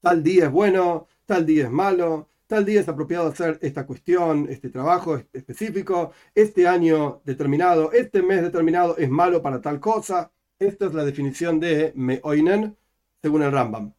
tal 0.00 0.22
día 0.22 0.46
es 0.46 0.50
bueno, 0.50 1.06
tal 1.26 1.44
día 1.44 1.64
es 1.64 1.70
malo, 1.70 2.28
tal 2.46 2.64
día 2.64 2.80
es 2.80 2.88
apropiado 2.88 3.28
hacer 3.28 3.58
esta 3.60 3.84
cuestión, 3.84 4.46
este 4.48 4.70
trabajo 4.70 5.20
específico, 5.34 6.12
este 6.34 6.66
año 6.66 7.20
determinado, 7.26 7.92
este 7.92 8.22
mes 8.22 8.40
determinado 8.40 8.96
es 8.96 9.10
malo 9.10 9.42
para 9.42 9.60
tal 9.60 9.78
cosa. 9.80 10.32
Esta 10.58 10.86
es 10.86 10.94
la 10.94 11.04
definición 11.04 11.60
de 11.60 11.92
Meoinen 11.94 12.74
según 13.20 13.42
el 13.42 13.52
Rambam. 13.52 13.92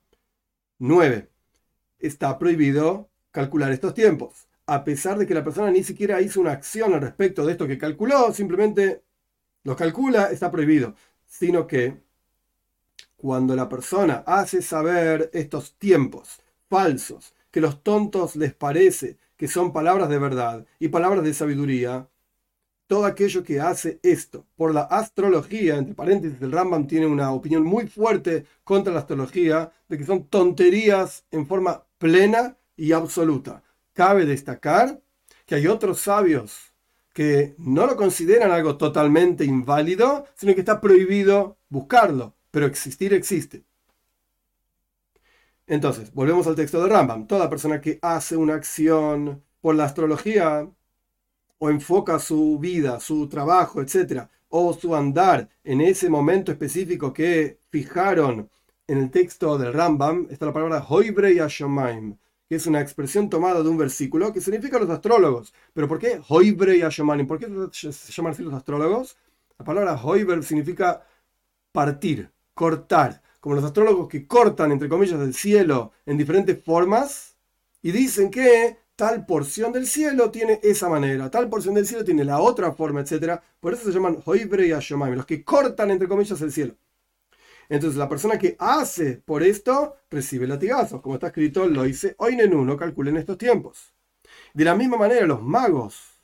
9. 0.79 1.29
Está 1.99 2.39
prohibido 2.39 3.07
calcular 3.29 3.71
estos 3.71 3.93
tiempos, 3.93 4.47
a 4.65 4.83
pesar 4.83 5.19
de 5.19 5.27
que 5.27 5.35
la 5.35 5.43
persona 5.43 5.69
ni 5.69 5.83
siquiera 5.83 6.21
hizo 6.21 6.41
una 6.41 6.53
acción 6.53 6.95
al 6.95 7.01
respecto 7.01 7.45
de 7.45 7.51
esto 7.51 7.67
que 7.67 7.77
calculó, 7.77 8.33
simplemente 8.33 9.03
lo 9.63 9.75
calcula, 9.75 10.31
está 10.31 10.51
prohibido, 10.51 10.95
sino 11.25 11.67
que 11.67 12.01
cuando 13.15 13.55
la 13.55 13.69
persona 13.69 14.23
hace 14.25 14.61
saber 14.61 15.29
estos 15.33 15.75
tiempos 15.77 16.41
falsos 16.69 17.33
que 17.51 17.61
los 17.61 17.83
tontos 17.83 18.35
les 18.35 18.53
parece 18.53 19.17
que 19.37 19.47
son 19.47 19.71
palabras 19.71 20.09
de 20.09 20.19
verdad 20.19 20.65
y 20.79 20.89
palabras 20.89 21.23
de 21.23 21.33
sabiduría, 21.33 22.07
todo 22.87 23.05
aquello 23.05 23.43
que 23.43 23.61
hace 23.61 23.99
esto 24.03 24.45
por 24.55 24.73
la 24.73 24.81
astrología, 24.81 25.77
entre 25.77 25.95
paréntesis, 25.95 26.41
el 26.41 26.51
Rambam 26.51 26.85
tiene 26.85 27.05
una 27.05 27.31
opinión 27.31 27.63
muy 27.63 27.87
fuerte 27.87 28.45
contra 28.63 28.93
la 28.93 28.99
astrología, 28.99 29.71
de 29.87 29.97
que 29.97 30.05
son 30.05 30.27
tonterías 30.27 31.25
en 31.31 31.47
forma 31.47 31.85
plena 31.97 32.57
y 32.75 32.91
absoluta. 32.91 33.63
Cabe 33.93 34.25
destacar 34.25 35.01
que 35.45 35.55
hay 35.55 35.67
otros 35.67 36.01
sabios 36.01 36.72
que 37.13 37.55
no 37.59 37.85
lo 37.85 37.95
consideran 37.95 38.51
algo 38.51 38.77
totalmente 38.77 39.45
inválido, 39.45 40.25
sino 40.35 40.53
que 40.53 40.61
está 40.61 40.81
prohibido 40.81 41.57
buscarlo, 41.69 42.35
pero 42.51 42.65
existir 42.65 43.13
existe. 43.13 43.63
Entonces, 45.67 46.13
volvemos 46.13 46.45
al 46.47 46.55
texto 46.55 46.81
de 46.81 46.89
Rambam. 46.89 47.27
Toda 47.27 47.49
persona 47.49 47.79
que 47.79 47.99
hace 48.01 48.35
una 48.35 48.55
acción 48.55 49.43
por 49.61 49.75
la 49.75 49.85
astrología 49.85 50.67
o 51.59 51.69
enfoca 51.69 52.19
su 52.19 52.59
vida, 52.59 52.99
su 52.99 53.29
trabajo, 53.29 53.81
etc., 53.81 54.27
o 54.49 54.73
su 54.73 54.95
andar 54.95 55.49
en 55.63 55.81
ese 55.81 56.09
momento 56.09 56.51
específico 56.51 57.11
que 57.11 57.59
fijaron 57.69 58.49
en 58.85 58.97
el 58.99 59.09
texto 59.09 59.57
del 59.57 59.73
Rambam, 59.73 60.27
está 60.29 60.45
la 60.45 60.53
palabra 60.53 60.85
Hoibre 60.87 61.33
Yashomaim, 61.33 62.17
que 62.47 62.55
es 62.55 62.67
una 62.67 62.81
expresión 62.81 63.29
tomada 63.29 63.63
de 63.63 63.69
un 63.69 63.77
versículo 63.77 64.33
que 64.33 64.41
significa 64.41 64.79
los 64.79 64.89
astrólogos. 64.89 65.53
Pero 65.73 65.87
¿por 65.87 65.99
qué 65.99 66.21
Hoibre 66.29 66.77
Yashomaim? 66.77 67.27
¿Por 67.27 67.39
qué 67.39 67.47
se 67.71 68.11
llaman 68.11 68.33
así 68.33 68.43
los 68.43 68.53
astrólogos? 68.53 69.17
La 69.57 69.65
palabra 69.65 69.95
Hoiber 70.03 70.43
significa 70.43 71.05
partir, 71.71 72.31
cortar 72.53 73.21
como 73.39 73.55
los 73.55 73.63
astrólogos 73.63 74.07
que 74.07 74.25
cortan, 74.25 74.71
entre 74.71 74.87
comillas, 74.87 75.19
del 75.19 75.33
cielo 75.33 75.91
en 76.05 76.17
diferentes 76.17 76.63
formas 76.63 77.35
y 77.81 77.91
dicen 77.91 78.31
que 78.31 78.77
tal 78.95 79.25
porción 79.25 79.73
del 79.73 79.85
cielo 79.85 80.31
tiene 80.31 80.59
esa 80.63 80.87
manera, 80.87 81.29
tal 81.29 81.49
porción 81.49 81.75
del 81.75 81.85
cielo 81.85 82.05
tiene 82.05 82.23
la 82.23 82.39
otra 82.39 82.71
forma, 82.71 83.01
etc. 83.01 83.41
Por 83.59 83.73
eso 83.73 83.83
se 83.83 83.91
llaman 83.91 84.19
Hoibre 84.25 84.67
y 84.67 84.71
Ashomaim, 84.71 85.15
los 85.15 85.25
que 85.25 85.43
cortan, 85.43 85.91
entre 85.91 86.07
comillas, 86.07 86.41
el 86.41 86.51
cielo. 86.51 86.75
Entonces 87.73 87.97
la 87.97 88.07
persona 88.07 88.37
que 88.37 88.55
hace 88.59 89.15
por 89.25 89.41
esto 89.41 89.95
recibe 90.11 90.45
latigazos, 90.45 91.01
como 91.01 91.15
está 91.15 91.27
escrito, 91.27 91.65
lo 91.65 91.87
hice 91.87 92.13
hoy 92.19 92.39
en 92.39 92.53
uno, 92.53 92.77
calculen 92.77 93.17
estos 93.17 93.35
tiempos. 93.35 93.95
De 94.53 94.63
la 94.63 94.75
misma 94.75 94.95
manera, 94.95 95.25
los 95.25 95.41
magos, 95.41 96.21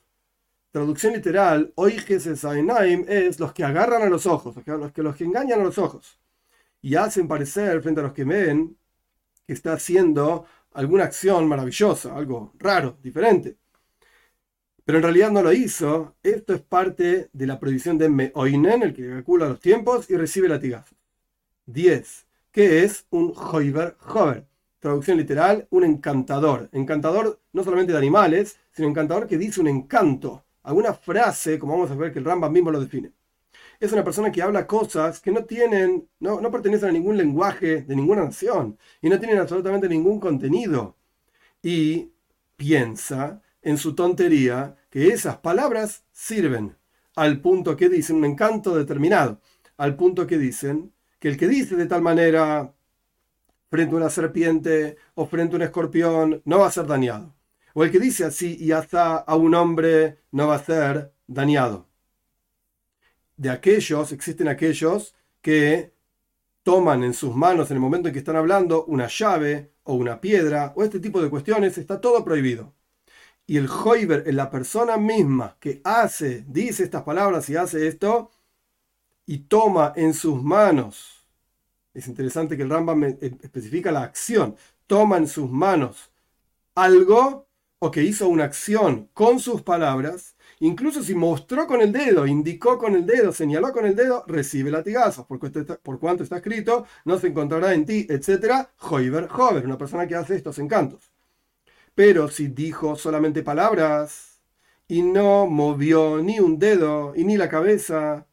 traducción 0.70 1.13
literal, 1.13 1.74
Oigesesainaim 1.74 3.03
es 3.08 3.39
los 3.39 3.51
que 3.51 3.63
agarran 3.63 4.03
a 4.03 4.10
los 4.10 4.27
ojos, 4.27 4.58
los 4.58 4.91
que, 4.94 5.01
los 5.01 5.15
que 5.15 5.24
engañan 5.24 5.62
a 5.62 5.63
los 5.63 5.79
ojos 5.79 6.20
y 6.84 6.94
hacen 6.94 7.27
parecer 7.27 7.82
frente 7.82 8.01
a 8.01 8.03
los 8.03 8.13
que 8.13 8.25
ven 8.25 8.77
que 9.48 9.53
está 9.53 9.74
haciendo 9.74 10.46
alguna 10.74 11.06
acción 11.06 11.48
maravillosa, 11.48 12.15
algo 12.15 12.53
raro, 12.60 13.00
diferente. 13.01 13.58
Pero 14.86 15.00
en 15.00 15.03
realidad 15.03 15.32
no 15.32 15.41
lo 15.41 15.51
hizo. 15.51 16.15
Esto 16.22 16.53
es 16.53 16.62
parte 16.62 17.32
de 17.34 17.48
la 17.48 17.60
prohibición 17.60 17.98
de 17.98 18.08
Meoinen, 18.08 18.84
el 18.84 18.94
que 18.94 19.10
calcula 19.10 19.48
los 19.48 19.60
tiempos 19.60 20.12
y 20.12 20.15
recibe 20.15 20.48
latigazos. 20.48 21.00
10. 21.71 22.27
¿Qué 22.51 22.83
es 22.83 23.05
un 23.09 23.33
Hoiber 23.35 23.97
Hover? 24.07 24.45
Traducción 24.79 25.17
literal, 25.17 25.67
un 25.69 25.83
encantador. 25.83 26.69
Encantador 26.71 27.39
no 27.53 27.63
solamente 27.63 27.91
de 27.91 27.97
animales, 27.97 28.57
sino 28.71 28.88
encantador 28.88 29.27
que 29.27 29.38
dice 29.38 29.61
un 29.61 29.67
encanto. 29.67 30.43
Alguna 30.63 30.93
frase, 30.93 31.59
como 31.59 31.73
vamos 31.73 31.91
a 31.91 31.95
ver 31.95 32.11
que 32.11 32.19
el 32.19 32.25
Rambam 32.25 32.51
mismo 32.51 32.71
lo 32.71 32.79
define 32.79 33.11
es 33.79 33.93
una 33.93 34.03
persona 34.03 34.31
que 34.31 34.41
habla 34.41 34.67
cosas 34.67 35.19
que 35.21 35.31
no 35.31 35.45
tienen, 35.45 36.07
no, 36.19 36.41
no 36.41 36.51
pertenecen 36.51 36.89
a 36.89 36.91
ningún 36.91 37.17
lenguaje 37.17 37.83
de 37.83 37.95
ninguna 37.95 38.25
nación 38.25 38.77
y 39.01 39.09
no 39.09 39.19
tienen 39.19 39.38
absolutamente 39.39 39.88
ningún 39.88 40.19
contenido. 40.19 40.97
Y 41.63 42.11
piensa 42.57 43.41
en 43.61 43.77
su 43.77 43.95
tontería 43.95 44.75
que 44.89 45.09
esas 45.09 45.38
palabras 45.38 46.03
sirven 46.11 46.75
al 47.15 47.41
punto 47.41 47.75
que 47.75 47.89
dicen 47.89 48.17
un 48.17 48.25
encanto 48.25 48.75
determinado, 48.75 49.39
al 49.77 49.95
punto 49.95 50.27
que 50.27 50.38
dicen 50.38 50.91
que 51.19 51.27
el 51.29 51.38
que 51.38 51.47
dice 51.47 51.75
de 51.75 51.85
tal 51.85 52.01
manera 52.01 52.73
frente 53.69 53.93
a 53.93 53.97
una 53.97 54.09
serpiente 54.09 54.97
o 55.15 55.27
frente 55.27 55.55
a 55.55 55.57
un 55.57 55.63
escorpión 55.63 56.41
no 56.45 56.59
va 56.59 56.67
a 56.67 56.71
ser 56.71 56.88
dañado. 56.88 57.35
O 57.73 57.83
el 57.83 57.91
que 57.91 57.99
dice 57.99 58.25
así 58.25 58.57
y 58.59 58.71
hasta 58.71 59.17
a 59.17 59.35
un 59.35 59.53
hombre 59.53 60.19
no 60.31 60.47
va 60.47 60.55
a 60.55 60.63
ser 60.63 61.13
dañado 61.27 61.89
de 63.39 63.49
aquellos, 63.49 64.11
existen 64.11 64.49
aquellos 64.49 65.15
que 65.41 65.93
toman 66.63 67.03
en 67.05 67.13
sus 67.13 67.33
manos 67.33 67.71
en 67.71 67.77
el 67.77 67.81
momento 67.81 68.09
en 68.09 68.13
que 68.13 68.19
están 68.19 68.35
hablando 68.35 68.83
una 68.83 69.07
llave 69.07 69.71
o 69.83 69.93
una 69.93 70.19
piedra 70.19 70.73
o 70.75 70.83
este 70.83 70.99
tipo 70.99 71.21
de 71.21 71.29
cuestiones, 71.29 71.77
está 71.77 72.01
todo 72.01 72.25
prohibido. 72.25 72.73
Y 73.47 73.55
el 73.55 73.69
Hoiber 73.69 74.31
la 74.33 74.51
persona 74.51 74.97
misma 74.97 75.55
que 75.59 75.79
hace, 75.85 76.43
dice 76.49 76.83
estas 76.83 77.03
palabras 77.03 77.49
y 77.49 77.55
hace 77.55 77.88
esto, 77.88 78.29
y 79.29 79.38
toma 79.41 79.93
en 79.95 80.15
sus 80.15 80.41
manos, 80.41 81.27
es 81.93 82.07
interesante 82.07 82.57
que 82.57 82.63
el 82.63 82.69
Rambam 82.71 83.03
especifica 83.03 83.91
la 83.91 84.01
acción, 84.01 84.55
toma 84.88 85.17
en 85.17 85.27
sus 85.27 85.50
manos 85.51 86.12
algo 86.74 87.48
o 87.77 87.91
que 87.91 88.03
hizo 88.03 88.27
una 88.27 88.45
acción 88.45 89.09
con 89.13 89.39
sus 89.39 89.62
palabras, 89.62 90.36
Incluso 90.62 91.03
si 91.03 91.15
mostró 91.15 91.67
con 91.67 91.79
el 91.81 91.93
dedo, 91.93 92.27
indicó 92.27 92.77
con 92.77 92.95
el 92.95 93.05
dedo, 93.05 93.31
señaló 93.31 93.71
con 93.71 93.86
el 93.86 93.95
dedo, 93.95 94.25
recibe 94.27 94.71
latigazos. 94.71 95.25
Por, 95.25 95.39
por 95.81 96.00
cuanto 96.00 96.24
está 96.24 96.38
escrito, 96.38 96.86
no 97.05 97.17
se 97.17 97.27
encontrará 97.27 97.74
en 97.74 97.86
ti, 97.86 98.05
etc. 98.09 98.67
Hoiber, 98.89 99.29
Hover, 99.31 99.65
una 99.65 99.77
persona 99.77 100.07
que 100.07 100.15
hace 100.15 100.36
estos 100.36 100.59
encantos. 100.59 101.12
Pero 101.95 102.29
si 102.29 102.48
dijo 102.48 102.95
solamente 102.95 103.43
palabras 103.43 104.41
y 104.88 105.01
no 105.01 105.48
movió 105.48 106.21
ni 106.21 106.39
un 106.41 106.59
dedo 106.59 107.13
y 107.15 107.24
ni 107.24 107.38
la 107.38 107.48
cabeza, 107.48 108.27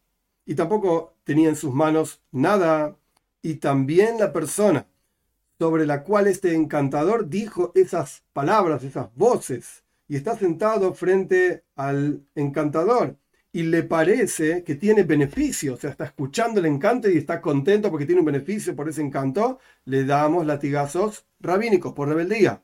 y 0.46 0.54
tampoco 0.54 1.14
tenía 1.24 1.48
en 1.50 1.56
sus 1.56 1.74
manos 1.74 2.22
nada, 2.32 2.96
y 3.42 3.56
también 3.56 4.18
la 4.18 4.32
persona 4.32 4.86
sobre 5.58 5.86
la 5.86 6.02
cual 6.02 6.26
este 6.26 6.54
encantador 6.54 7.28
dijo 7.28 7.72
esas 7.74 8.22
palabras, 8.32 8.84
esas 8.84 9.14
voces, 9.14 9.84
y 10.08 10.16
está 10.16 10.36
sentado 10.36 10.94
frente 10.94 11.64
al 11.74 12.22
encantador 12.34 13.16
y 13.56 13.62
le 13.62 13.82
parece 13.84 14.64
que 14.64 14.74
tiene 14.74 15.02
beneficio, 15.02 15.74
o 15.74 15.76
sea, 15.78 15.88
está 15.88 16.04
escuchando 16.04 16.60
el 16.60 16.66
encanto 16.66 17.08
y 17.08 17.16
está 17.16 17.40
contento 17.40 17.90
porque 17.90 18.04
tiene 18.04 18.20
un 18.20 18.26
beneficio 18.26 18.76
por 18.76 18.86
ese 18.86 19.00
encanto, 19.00 19.58
le 19.86 20.04
damos 20.04 20.44
latigazos 20.44 21.24
rabínicos 21.40 21.94
por 21.94 22.08
rebeldía, 22.08 22.62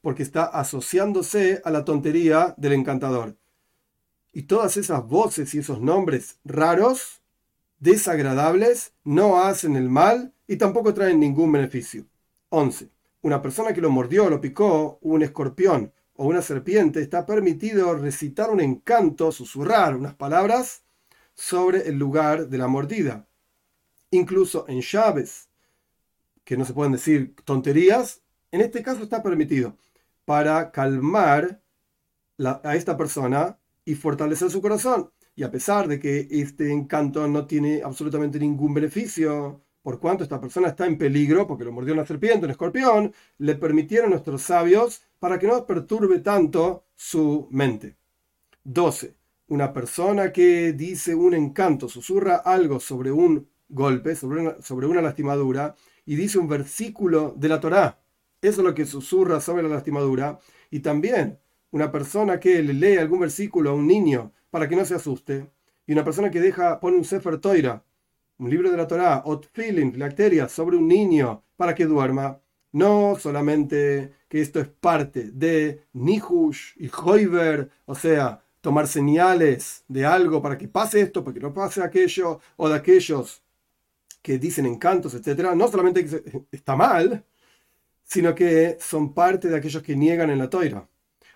porque 0.00 0.22
está 0.22 0.44
asociándose 0.44 1.60
a 1.62 1.70
la 1.70 1.84
tontería 1.84 2.54
del 2.56 2.72
encantador. 2.72 3.36
Y 4.32 4.44
todas 4.44 4.78
esas 4.78 5.06
voces 5.06 5.54
y 5.54 5.58
esos 5.58 5.82
nombres 5.82 6.38
raros, 6.44 7.19
desagradables, 7.80 8.92
no 9.02 9.42
hacen 9.42 9.74
el 9.74 9.88
mal 9.88 10.32
y 10.46 10.56
tampoco 10.56 10.94
traen 10.94 11.18
ningún 11.18 11.50
beneficio. 11.50 12.06
11. 12.50 12.90
Una 13.22 13.42
persona 13.42 13.72
que 13.72 13.80
lo 13.80 13.90
mordió 13.90 14.26
o 14.26 14.30
lo 14.30 14.40
picó, 14.40 14.98
un 15.02 15.22
escorpión, 15.22 15.92
o 16.14 16.26
una 16.26 16.42
serpiente, 16.42 17.00
está 17.00 17.26
permitido 17.26 17.94
recitar 17.94 18.50
un 18.50 18.60
encanto, 18.60 19.32
susurrar 19.32 19.96
unas 19.96 20.14
palabras 20.14 20.82
sobre 21.34 21.88
el 21.88 21.98
lugar 21.98 22.48
de 22.48 22.58
la 22.58 22.68
mordida. 22.68 23.26
Incluso 24.10 24.66
en 24.68 24.82
llaves, 24.82 25.48
que 26.44 26.56
no 26.56 26.64
se 26.64 26.74
pueden 26.74 26.92
decir 26.92 27.34
tonterías, 27.44 28.22
en 28.50 28.60
este 28.60 28.82
caso 28.82 29.02
está 29.02 29.22
permitido 29.22 29.76
para 30.24 30.70
calmar 30.72 31.62
a 32.64 32.76
esta 32.76 32.96
persona 32.96 33.58
y 33.84 33.94
fortalecer 33.94 34.50
su 34.50 34.60
corazón. 34.60 35.10
Y 35.34 35.42
a 35.42 35.50
pesar 35.50 35.88
de 35.88 35.98
que 35.98 36.28
este 36.30 36.72
encanto 36.72 37.26
no 37.26 37.46
tiene 37.46 37.82
absolutamente 37.82 38.38
ningún 38.38 38.74
beneficio, 38.74 39.62
por 39.82 39.98
cuanto 39.98 40.24
esta 40.24 40.40
persona 40.40 40.68
está 40.68 40.86
en 40.86 40.98
peligro, 40.98 41.46
porque 41.46 41.64
lo 41.64 41.72
mordió 41.72 41.94
una 41.94 42.06
serpiente, 42.06 42.44
un 42.44 42.50
escorpión, 42.50 43.14
le 43.38 43.54
permitieron 43.54 44.10
nuestros 44.10 44.42
sabios 44.42 45.02
para 45.18 45.38
que 45.38 45.46
no 45.46 45.66
perturbe 45.66 46.18
tanto 46.18 46.84
su 46.94 47.48
mente. 47.50 47.96
12. 48.64 49.14
Una 49.48 49.72
persona 49.72 50.32
que 50.32 50.72
dice 50.72 51.14
un 51.14 51.34
encanto, 51.34 51.88
susurra 51.88 52.36
algo 52.36 52.78
sobre 52.78 53.10
un 53.10 53.48
golpe, 53.68 54.14
sobre 54.14 54.86
una, 54.86 55.02
lastimadura, 55.02 55.74
y 56.04 56.14
dice 56.16 56.38
un 56.38 56.48
versículo 56.48 57.34
de 57.36 57.48
la 57.48 57.60
Torá. 57.60 58.00
Eso 58.42 58.60
es 58.60 58.66
lo 58.66 58.74
que 58.74 58.86
susurra 58.86 59.40
sobre 59.40 59.62
la 59.62 59.70
lastimadura. 59.70 60.38
Y 60.70 60.80
también 60.80 61.38
una 61.70 61.90
persona 61.90 62.38
que 62.38 62.62
le 62.62 62.74
lee 62.74 62.96
algún 62.96 63.20
versículo 63.20 63.70
a 63.70 63.74
un 63.74 63.86
niño 63.86 64.32
para 64.50 64.68
que 64.68 64.76
no 64.76 64.84
se 64.84 64.94
asuste. 64.94 65.50
Y 65.86 65.92
una 65.92 66.04
persona 66.04 66.30
que 66.30 66.40
deja, 66.40 66.80
pone 66.80 66.96
un 66.96 67.04
Sefer 67.04 67.38
Toira 67.38 67.82
un 68.40 68.48
libro 68.48 68.70
de 68.70 68.76
la 68.76 68.86
Torá, 68.86 69.22
Otfilin, 69.26 69.98
lacterias 69.98 70.50
sobre 70.50 70.76
un 70.76 70.88
niño 70.88 71.44
para 71.56 71.74
que 71.74 71.84
duerma. 71.84 72.40
No 72.72 73.16
solamente 73.18 74.14
que 74.28 74.40
esto 74.40 74.60
es 74.60 74.68
parte 74.68 75.30
de 75.32 75.84
Nihush 75.92 76.74
y 76.76 76.88
Hoiber, 76.88 77.68
o 77.84 77.94
sea, 77.94 78.42
tomar 78.62 78.86
señales 78.86 79.84
de 79.88 80.06
algo 80.06 80.40
para 80.40 80.56
que 80.56 80.68
pase 80.68 81.02
esto, 81.02 81.22
para 81.22 81.34
que 81.34 81.40
no 81.40 81.52
pase 81.52 81.82
aquello, 81.82 82.40
o 82.56 82.68
de 82.68 82.76
aquellos 82.76 83.42
que 84.22 84.38
dicen 84.38 84.66
encantos, 84.66 85.14
etc. 85.14 85.52
No 85.54 85.68
solamente 85.68 86.06
que 86.06 86.46
está 86.52 86.76
mal, 86.76 87.24
sino 88.04 88.34
que 88.34 88.78
son 88.80 89.12
parte 89.12 89.48
de 89.48 89.56
aquellos 89.56 89.82
que 89.82 89.96
niegan 89.96 90.30
en 90.30 90.38
la 90.38 90.48
toira, 90.48 90.88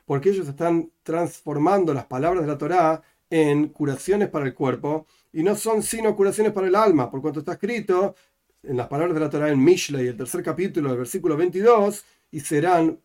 porque 0.05 0.31
ellos 0.31 0.49
están 0.49 0.91
transformando 1.03 1.95
las 1.95 2.07
palabras 2.07 2.43
de 2.43 2.49
la 2.49 2.59
Torá 2.59 3.03
en 3.31 3.69
curaciones 3.69 4.29
para 4.29 4.47
el 4.47 4.55
cuerpo 4.55 5.07
y 5.33 5.43
no 5.43 5.57
son 5.57 5.83
sino 5.83 6.15
curaciones 6.15 6.53
para 6.53 6.67
el 6.67 6.75
alma, 6.75 7.11
por 7.11 7.21
cuanto 7.21 7.41
está 7.41 7.53
escrito 7.53 8.15
en 8.63 8.77
las 8.77 8.89
palabras 8.89 9.15
de 9.15 9.21
la 9.21 9.31
Torá 9.31 9.51
en 9.51 9.63
Mishlei, 9.63 10.09
el 10.09 10.17
tercer 10.17 10.43
capítulo, 10.43 10.91
el 10.93 10.99
versículo 10.99 11.37
22, 11.37 12.05
y 12.31 12.41
serán 12.41 12.99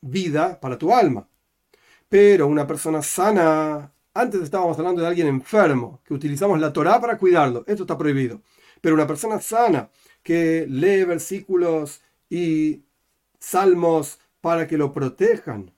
vida 0.00 0.58
para 0.60 0.78
tu 0.78 0.92
alma. 0.92 1.28
Pero 2.08 2.46
una 2.46 2.66
persona 2.66 3.02
sana, 3.02 3.92
antes 4.14 4.42
estábamos 4.42 4.78
hablando 4.78 5.02
de 5.02 5.08
alguien 5.08 5.26
enfermo, 5.28 6.00
que 6.04 6.14
utilizamos 6.14 6.60
la 6.60 6.72
Torá 6.72 7.00
para 7.00 7.18
cuidarlo, 7.18 7.64
esto 7.66 7.84
está 7.84 7.96
prohibido. 7.96 8.42
Pero 8.80 8.94
una 8.94 9.06
persona 9.06 9.40
sana 9.40 9.90
que 10.22 10.66
lee 10.68 11.04
versículos 11.04 12.02
y 12.28 12.84
salmos 13.38 14.18
para 14.40 14.66
que 14.66 14.76
lo 14.76 14.92
protejan, 14.92 15.72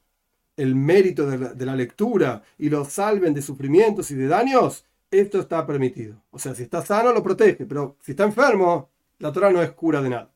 el 0.56 0.74
mérito 0.74 1.26
de 1.26 1.66
la, 1.66 1.76
lectura 1.76 2.42
y 2.58 2.68
lo 2.68 2.84
salven 2.84 3.34
de 3.34 3.42
sufrimientos 3.42 4.10
y 4.10 4.14
de 4.14 4.28
daños, 4.28 4.84
esto 5.10 5.40
está 5.40 5.66
permitido. 5.66 6.22
O 6.30 6.38
sea, 6.38 6.54
si 6.54 6.62
está 6.64 6.84
sano 6.84 7.12
lo 7.12 7.22
protege, 7.22 7.66
pero 7.66 7.96
si 8.00 8.12
está 8.12 8.24
enfermo, 8.24 8.90
la 9.18 9.32
Torah 9.32 9.50
no 9.50 9.62
es 9.62 9.70
cura 9.72 10.00
de 10.00 10.10
nada. 10.10 10.30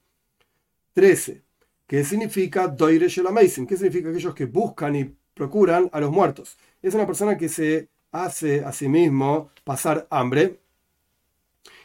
13. 0.95 1.43
¿Qué 1.87 2.05
significa 2.05 2.69
Doire 2.69 3.07
Amazing? 3.27 3.67
¿Qué 3.67 3.77
significa 3.77 4.11
aquellos 4.11 4.35
que 4.35 4.47
buscan 4.47 4.95
y 4.97 5.15
procuran 5.35 5.89
a 5.93 6.01
los 6.01 6.11
muertos? 6.11 6.59
Es 6.83 6.95
una 6.95 7.07
persona 7.07 7.37
que 7.37 7.49
se 7.49 7.89
hace 8.13 8.65
a 8.65 8.73
sí 8.73 8.89
mismo 8.89 9.51
pasar 9.65 10.07
hambre 10.11 10.61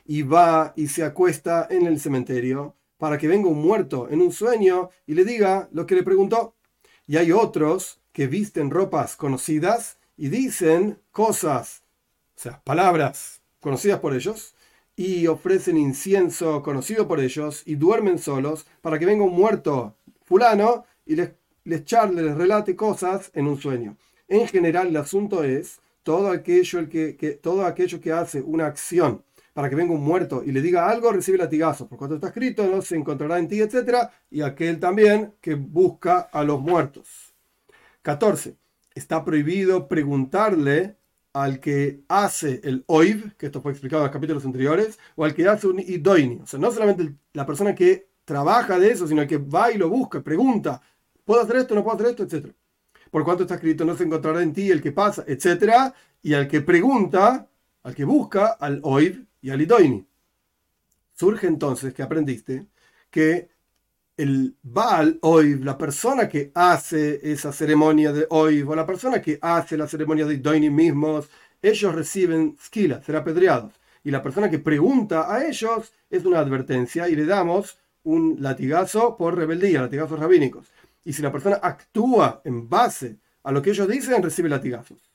y 0.06 0.24
va 0.24 0.74
y 0.76 0.88
se 0.88 1.04
acuesta 1.04 1.68
en 1.70 1.86
el 1.88 2.00
cementerio 2.00 2.76
para 2.98 3.18
que 3.18 3.28
venga 3.28 3.50
un 3.50 3.62
muerto 3.62 4.08
en 4.10 4.22
un 4.22 4.32
sueño 4.32 4.90
y 5.06 5.14
le 5.14 5.26
diga 5.26 5.70
lo 5.72 5.86
que 5.86 5.96
le 5.96 6.04
preguntó. 6.04 6.56
Y 7.08 7.18
hay 7.18 7.32
otros 7.32 8.00
que 8.14 8.28
visten 8.28 8.70
ropas 8.70 9.18
conocidas 9.18 9.98
y 10.16 10.30
dicen 10.30 11.00
cosas, 11.12 11.84
o 12.38 12.40
sea, 12.40 12.62
palabras 12.64 13.42
conocidas 13.60 14.00
por 14.00 14.14
ellos, 14.14 14.56
y 14.96 15.26
ofrecen 15.28 15.78
incienso 15.78 16.62
conocido 16.62 17.08
por 17.08 17.20
ellos 17.20 17.64
y 17.66 17.76
duermen 17.76 18.20
solos 18.20 18.66
para 18.82 19.00
que 19.00 19.06
venga 19.06 19.24
un 19.24 19.34
muerto 19.34 19.96
fulano 20.24 20.86
y 21.06 21.16
les, 21.16 21.32
les 21.64 21.84
charle, 21.84 22.22
les 22.22 22.36
relate 22.36 22.76
cosas 22.76 23.32
en 23.34 23.48
un 23.48 23.60
sueño. 23.60 23.98
En 24.28 24.48
general 24.48 24.88
el 24.88 24.98
asunto 24.98 25.44
es 25.44 25.80
todo 26.04 26.30
aquello, 26.30 26.80
el 26.80 26.90
que, 26.90 27.40
todo 27.42 27.66
aquello 27.66 28.00
que 28.00 28.12
hace 28.12 28.42
una 28.42 28.68
acción 28.68 29.24
para 29.54 29.70
que 29.70 29.76
venga 29.76 29.94
un 29.94 30.04
muerto 30.04 30.44
y 30.46 30.52
le 30.52 30.62
diga 30.62 30.90
algo, 30.90 31.12
recibe 31.12 31.38
latigazos. 31.38 31.88
Por 31.88 31.98
cuanto 31.98 32.16
está 32.16 32.28
escrito, 32.28 32.68
no 32.68 32.82
se 32.82 32.96
encontrará 32.96 33.40
en 33.40 33.48
ti, 33.48 33.62
etc. 33.62 34.10
Y 34.30 34.42
aquel 34.42 34.80
también 34.80 35.34
que 35.42 35.56
busca 35.56 36.20
a 36.32 36.44
los 36.44 36.60
muertos. 36.60 37.33
14. 38.04 38.56
Está 38.94 39.26
prohibido 39.26 39.88
preguntarle 39.88 40.98
al 41.34 41.60
que 41.60 42.04
hace 42.08 42.62
el 42.64 42.84
oiv, 42.86 43.36
que 43.38 43.48
esto 43.48 43.62
fue 43.62 43.72
explicado 43.72 44.04
en 44.04 44.08
los 44.08 44.14
capítulos 44.14 44.46
anteriores, 44.46 45.00
o 45.16 45.26
al 45.26 45.34
que 45.34 45.48
hace 45.48 45.68
un 45.68 45.80
idoini. 45.80 46.42
O 46.44 46.46
sea, 46.46 46.60
no 46.60 46.72
solamente 46.72 47.16
la 47.34 47.46
persona 47.46 47.74
que 47.74 48.08
trabaja 48.24 48.78
de 48.78 48.92
eso, 48.92 49.08
sino 49.08 49.24
el 49.24 49.28
que 49.28 49.38
va 49.38 49.72
y 49.72 49.78
lo 49.78 49.90
busca, 49.90 50.22
pregunta, 50.22 50.80
¿puedo 51.26 51.42
hacer 51.42 51.58
esto? 51.58 51.74
¿No 51.74 51.84
puedo 51.84 51.96
hacer 51.96 52.08
esto? 52.12 52.24
Etcétera. 52.24 52.54
Por 53.10 53.24
cuanto 53.24 53.44
está 53.44 53.56
escrito, 53.56 53.84
no 53.86 53.96
se 53.96 54.04
encontrará 54.04 54.42
en 54.44 54.54
ti 54.54 54.70
el 54.70 54.82
que 54.82 54.92
pasa, 54.92 55.24
etcétera. 55.28 55.94
Y 56.22 56.34
al 56.34 56.48
que 56.48 56.62
pregunta, 56.62 57.48
al 57.84 57.96
que 57.96 58.06
busca, 58.06 58.48
al 58.54 58.80
oiv 58.84 59.26
y 59.42 59.50
al 59.50 59.62
idoini. 59.62 60.06
Surge 61.14 61.48
entonces 61.48 61.94
que 61.94 62.04
aprendiste 62.04 62.68
que 63.10 63.50
el 64.18 64.56
Baal 64.62 65.18
hoy, 65.22 65.56
la 65.60 65.78
persona 65.78 66.30
que 66.30 66.52
hace 66.54 67.20
esa 67.32 67.52
ceremonia 67.52 68.12
de 68.12 68.28
hoy, 68.30 68.62
o 68.62 68.76
la 68.76 68.86
persona 68.86 69.22
que 69.22 69.40
hace 69.42 69.78
la 69.78 69.88
ceremonia 69.88 70.26
de 70.26 70.38
Doini 70.38 70.70
mismos, 70.70 71.30
ellos 71.62 71.96
reciben 71.96 72.56
skila, 72.62 73.02
ser 73.04 73.16
apedreados. 73.16 73.74
Y 74.04 74.12
la 74.12 74.22
persona 74.22 74.50
que 74.50 74.60
pregunta 74.60 75.34
a 75.34 75.46
ellos 75.46 75.94
es 76.10 76.26
una 76.26 76.40
advertencia 76.40 77.08
y 77.10 77.16
le 77.16 77.26
damos 77.26 77.80
un 78.04 78.38
latigazo 78.40 79.18
por 79.18 79.36
rebeldía, 79.36 79.82
latigazos 79.82 80.20
rabínicos. 80.20 80.68
Y 81.06 81.14
si 81.14 81.22
la 81.22 81.32
persona 81.32 81.60
actúa 81.62 82.42
en 82.44 82.70
base 82.70 83.18
a 83.44 83.52
lo 83.52 83.62
que 83.62 83.72
ellos 83.72 83.88
dicen, 83.88 84.22
recibe 84.22 84.50
latigazos. 84.50 85.12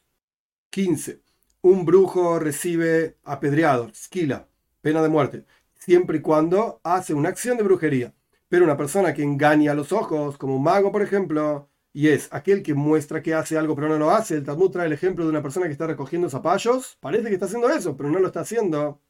15. 0.71 1.21
Un 1.63 1.85
brujo 1.85 2.39
recibe 2.39 3.17
apedreado, 3.25 3.91
skila, 3.95 4.49
pena 4.81 5.03
de 5.03 5.09
muerte, 5.09 5.45
siempre 5.75 6.19
y 6.19 6.21
cuando 6.21 6.81
hace 6.83 7.15
una 7.15 7.29
acción 7.29 7.57
de 7.57 7.63
brujería. 7.63 8.15
Pero 8.49 8.65
una 8.65 8.77
persona 8.77 9.13
que 9.15 9.23
engaña 9.23 9.73
a 9.73 9.75
los 9.75 9.93
ojos, 9.93 10.39
como 10.39 10.57
un 10.57 10.63
mago, 10.63 10.91
por 10.91 11.03
ejemplo, 11.03 11.69
y 11.93 12.09
es 12.09 12.29
aquel 12.33 12.63
que 12.63 12.75
muestra 12.75 13.23
que 13.23 13.35
hace 13.35 13.59
algo 13.59 13.75
pero 13.75 13.89
no 13.89 13.99
lo 13.99 14.11
hace, 14.11 14.37
el 14.37 14.45
Talmud 14.45 14.71
trae 14.71 14.87
el 14.87 14.93
ejemplo 14.93 15.25
de 15.25 15.31
una 15.31 15.43
persona 15.43 15.67
que 15.67 15.73
está 15.73 15.87
recogiendo 15.87 16.31
zapallos, 16.31 16.97
parece 17.01 17.29
que 17.29 17.35
está 17.35 17.47
haciendo 17.47 17.71
eso, 17.71 17.97
pero 17.97 18.11
no 18.11 18.19
lo 18.21 18.29
está 18.29 18.41
haciendo, 18.41 19.01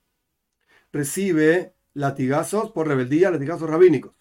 recibe 0.92 1.74
latigazos 1.94 2.70
por 2.70 2.88
rebeldía, 2.88 3.31
latigazos 3.31 3.68
rabínicos. 3.68 4.12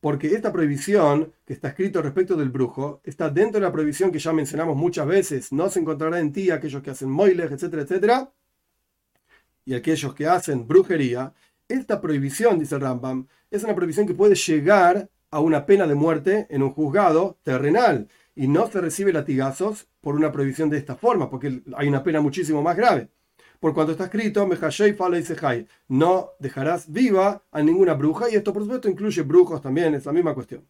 Porque 0.00 0.28
esta 0.28 0.52
prohibición 0.52 1.32
que 1.44 1.52
está 1.52 1.68
escrito 1.68 2.02
respecto 2.02 2.36
del 2.36 2.50
brujo 2.50 3.00
está 3.04 3.30
dentro 3.30 3.60
de 3.60 3.66
la 3.66 3.72
prohibición 3.72 4.12
que 4.12 4.18
ya 4.18 4.32
mencionamos 4.32 4.76
muchas 4.76 5.06
veces, 5.06 5.52
no 5.52 5.70
se 5.70 5.80
encontrará 5.80 6.20
en 6.20 6.32
ti 6.32 6.50
aquellos 6.50 6.82
que 6.82 6.90
hacen 6.90 7.10
moiles, 7.10 7.50
etcétera, 7.50 7.82
etcétera, 7.82 8.32
y 9.64 9.74
aquellos 9.74 10.14
que 10.14 10.26
hacen 10.26 10.66
brujería, 10.66 11.32
esta 11.68 12.00
prohibición, 12.00 12.58
dice 12.58 12.78
Rambam, 12.78 13.26
es 13.50 13.64
una 13.64 13.74
prohibición 13.74 14.06
que 14.06 14.14
puede 14.14 14.34
llegar 14.34 15.10
a 15.30 15.40
una 15.40 15.66
pena 15.66 15.86
de 15.86 15.94
muerte 15.94 16.46
en 16.50 16.62
un 16.62 16.70
juzgado 16.70 17.38
terrenal 17.42 18.08
y 18.34 18.48
no 18.48 18.68
se 18.70 18.80
recibe 18.80 19.12
latigazos 19.12 19.88
por 20.00 20.14
una 20.14 20.30
prohibición 20.30 20.70
de 20.70 20.78
esta 20.78 20.94
forma, 20.94 21.30
porque 21.30 21.62
hay 21.76 21.88
una 21.88 22.02
pena 22.02 22.20
muchísimo 22.20 22.62
más 22.62 22.76
grave. 22.76 23.08
Por 23.58 23.72
cuanto 23.72 23.92
está 23.92 24.04
escrito, 24.04 24.46
no 25.88 26.30
dejarás 26.38 26.92
viva 26.92 27.42
a 27.50 27.62
ninguna 27.62 27.94
bruja, 27.94 28.30
y 28.30 28.34
esto 28.34 28.52
por 28.52 28.62
supuesto 28.62 28.88
incluye 28.88 29.22
brujos 29.22 29.62
también, 29.62 29.94
es 29.94 30.04
la 30.04 30.12
misma 30.12 30.34
cuestión. 30.34 30.66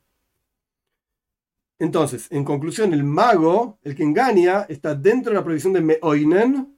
Entonces, 1.78 2.28
en 2.30 2.44
conclusión, 2.44 2.94
el 2.94 3.04
mago, 3.04 3.78
el 3.82 3.94
que 3.94 4.02
engaña, 4.02 4.62
está 4.68 4.94
dentro 4.94 5.32
de 5.32 5.38
la 5.38 5.44
prohibición 5.44 5.74
de 5.74 5.82
Meoinen 5.82 6.74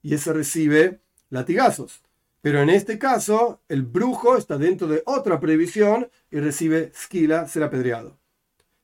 y 0.00 0.14
ese 0.14 0.32
recibe 0.32 1.00
latigazos. 1.28 2.02
Pero 2.42 2.60
en 2.60 2.70
este 2.70 2.98
caso, 2.98 3.60
el 3.68 3.82
brujo 3.82 4.36
está 4.36 4.58
dentro 4.58 4.88
de 4.88 5.02
otra 5.06 5.38
previsión 5.38 6.10
y 6.30 6.40
recibe 6.40 6.92
skila, 6.94 7.46
ser 7.46 7.62
apedreado. 7.62 8.18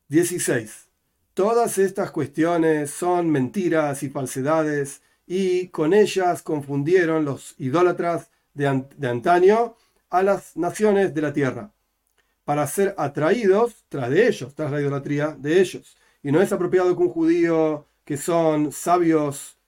16. 0.09 0.87
Todas 1.35 1.77
estas 1.77 2.13
cuestiones 2.13 2.91
son 2.91 3.29
mentiras 3.31 4.03
y 4.05 4.11
falsedades 4.11 5.03
y 5.27 5.69
con 5.69 5.93
ellas 5.93 6.43
confundieron 6.43 7.25
los 7.25 7.55
idólatras 7.59 8.31
de, 8.55 8.85
de 8.97 9.09
antaño 9.09 9.75
a 10.09 10.23
las 10.23 10.57
naciones 10.57 11.13
de 11.13 11.21
la 11.21 11.33
tierra 11.33 11.73
para 12.45 12.67
ser 12.67 12.95
atraídos 12.97 13.85
tras 13.89 14.09
de 14.09 14.27
ellos, 14.27 14.55
tras 14.55 14.71
la 14.71 14.81
idolatría 14.81 15.37
de 15.39 15.61
ellos. 15.61 15.97
Y 16.23 16.33
no 16.33 16.41
es 16.41 16.53
apropiado 16.53 16.97
que 16.97 17.03
un 17.03 17.11
judío 17.11 17.87
que 18.05 18.17
son 18.17 18.73
sabios, 18.73 19.59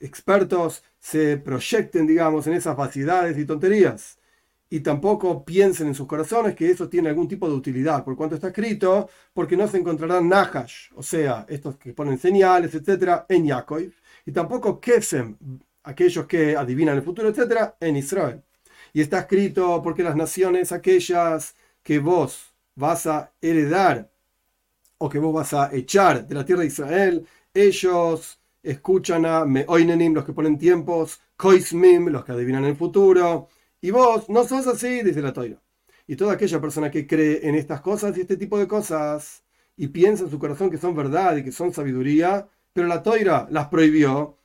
expertos, 0.00 0.82
se 1.04 1.36
proyecten, 1.36 2.06
digamos, 2.06 2.46
en 2.46 2.54
esas 2.54 2.74
vacidades 2.76 3.36
y 3.36 3.44
tonterías. 3.44 4.18
Y 4.70 4.80
tampoco 4.80 5.44
piensen 5.44 5.88
en 5.88 5.94
sus 5.94 6.06
corazones 6.06 6.54
que 6.56 6.70
eso 6.70 6.88
tiene 6.88 7.10
algún 7.10 7.28
tipo 7.28 7.46
de 7.46 7.54
utilidad, 7.54 8.02
por 8.04 8.16
cuanto 8.16 8.36
está 8.36 8.48
escrito, 8.48 9.10
porque 9.34 9.54
no 9.56 9.68
se 9.68 9.76
encontrarán 9.78 10.28
nahash, 10.30 10.90
o 10.96 11.02
sea, 11.02 11.44
estos 11.48 11.76
que 11.76 11.92
ponen 11.92 12.18
señales, 12.18 12.74
etcétera, 12.74 13.26
en 13.28 13.46
Yaakov, 13.46 13.92
y 14.24 14.32
tampoco 14.32 14.80
kesem, 14.80 15.36
aquellos 15.82 16.26
que 16.26 16.56
adivinan 16.56 16.96
el 16.96 17.02
futuro, 17.02 17.28
etcétera, 17.28 17.76
en 17.80 17.96
Israel. 17.96 18.42
Y 18.94 19.02
está 19.02 19.20
escrito 19.20 19.82
porque 19.82 20.02
las 20.02 20.16
naciones 20.16 20.72
aquellas 20.72 21.54
que 21.82 21.98
vos 21.98 22.54
vas 22.76 23.06
a 23.06 23.30
heredar 23.42 24.10
o 24.98 25.08
que 25.10 25.18
vos 25.18 25.34
vas 25.34 25.52
a 25.52 25.70
echar 25.74 26.26
de 26.26 26.34
la 26.34 26.46
tierra 26.46 26.62
de 26.62 26.68
Israel, 26.68 27.26
ellos 27.52 28.40
escuchan 28.64 29.26
a 29.26 29.44
Meoinenim, 29.44 30.14
los 30.14 30.24
que 30.24 30.32
ponen 30.32 30.58
tiempos, 30.58 31.20
Koismim, 31.36 32.08
los 32.08 32.24
que 32.24 32.32
adivinan 32.32 32.64
el 32.64 32.76
futuro, 32.76 33.48
y 33.80 33.90
vos 33.90 34.28
no 34.28 34.44
sos 34.44 34.66
así, 34.66 35.02
dice 35.02 35.22
la 35.22 35.32
toira. 35.32 35.62
Y 36.06 36.16
toda 36.16 36.32
aquella 36.34 36.60
persona 36.60 36.90
que 36.90 37.06
cree 37.06 37.46
en 37.48 37.54
estas 37.54 37.80
cosas 37.80 38.16
y 38.16 38.22
este 38.22 38.36
tipo 38.36 38.58
de 38.58 38.66
cosas, 38.66 39.44
y 39.76 39.88
piensa 39.88 40.24
en 40.24 40.30
su 40.30 40.38
corazón 40.38 40.70
que 40.70 40.78
son 40.78 40.96
verdad 40.96 41.36
y 41.36 41.44
que 41.44 41.52
son 41.52 41.72
sabiduría, 41.72 42.48
pero 42.72 42.88
la 42.88 43.02
toira 43.02 43.46
las 43.50 43.68
prohibió, 43.68 44.38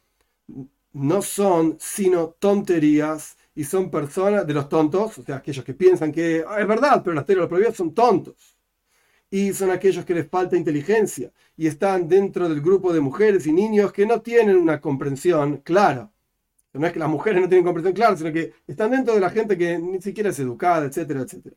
no 0.93 1.21
son 1.21 1.77
sino 1.79 2.29
tonterías 2.39 3.37
y 3.55 3.63
son 3.63 3.89
personas 3.89 4.45
de 4.45 4.53
los 4.53 4.69
tontos, 4.69 5.17
o 5.17 5.23
sea, 5.23 5.37
aquellos 5.37 5.63
que 5.63 5.73
piensan 5.73 6.11
que 6.11 6.43
ah, 6.47 6.59
es 6.59 6.67
verdad, 6.67 7.01
pero 7.03 7.15
la 7.15 7.25
toira 7.25 7.41
lo 7.41 7.49
prohibió, 7.49 7.73
son 7.73 7.93
tontos 7.93 8.58
y 9.31 9.53
son 9.53 9.69
aquellos 9.71 10.05
que 10.05 10.15
les 10.15 10.27
falta 10.27 10.57
inteligencia 10.57 11.31
y 11.55 11.67
están 11.67 12.07
dentro 12.07 12.49
del 12.49 12.61
grupo 12.61 12.93
de 12.93 13.01
mujeres 13.01 13.45
y 13.47 13.53
niños 13.53 13.93
que 13.93 14.05
no 14.05 14.21
tienen 14.21 14.57
una 14.57 14.81
comprensión 14.81 15.57
clara. 15.57 16.11
No 16.73 16.85
es 16.87 16.93
que 16.93 16.99
las 16.99 17.09
mujeres 17.09 17.41
no 17.41 17.49
tienen 17.49 17.65
comprensión 17.65 17.95
clara, 17.95 18.17
sino 18.17 18.31
que 18.31 18.53
están 18.67 18.91
dentro 18.91 19.13
de 19.15 19.19
la 19.21 19.29
gente 19.29 19.57
que 19.57 19.77
ni 19.79 20.01
siquiera 20.01 20.29
es 20.29 20.39
educada, 20.39 20.85
etcétera, 20.85 21.21
etcétera. 21.21 21.55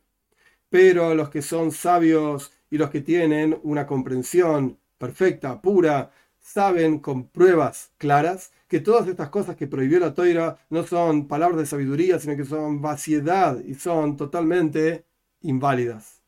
Pero 0.69 1.15
los 1.15 1.29
que 1.29 1.41
son 1.41 1.71
sabios 1.71 2.51
y 2.69 2.77
los 2.77 2.89
que 2.89 3.01
tienen 3.01 3.59
una 3.63 3.85
comprensión 3.87 4.79
perfecta, 4.97 5.61
pura, 5.61 6.11
saben 6.39 6.99
con 6.99 7.27
pruebas 7.29 7.91
claras 7.97 8.51
que 8.67 8.79
todas 8.79 9.07
estas 9.07 9.29
cosas 9.29 9.55
que 9.55 9.67
prohibió 9.67 9.99
la 9.99 10.13
toira 10.13 10.57
no 10.69 10.83
son 10.83 11.27
palabras 11.27 11.59
de 11.59 11.65
sabiduría, 11.67 12.19
sino 12.19 12.35
que 12.35 12.45
son 12.45 12.81
vaciedad 12.81 13.59
y 13.63 13.75
son 13.75 14.17
totalmente 14.17 15.05
inválidas. 15.41 16.22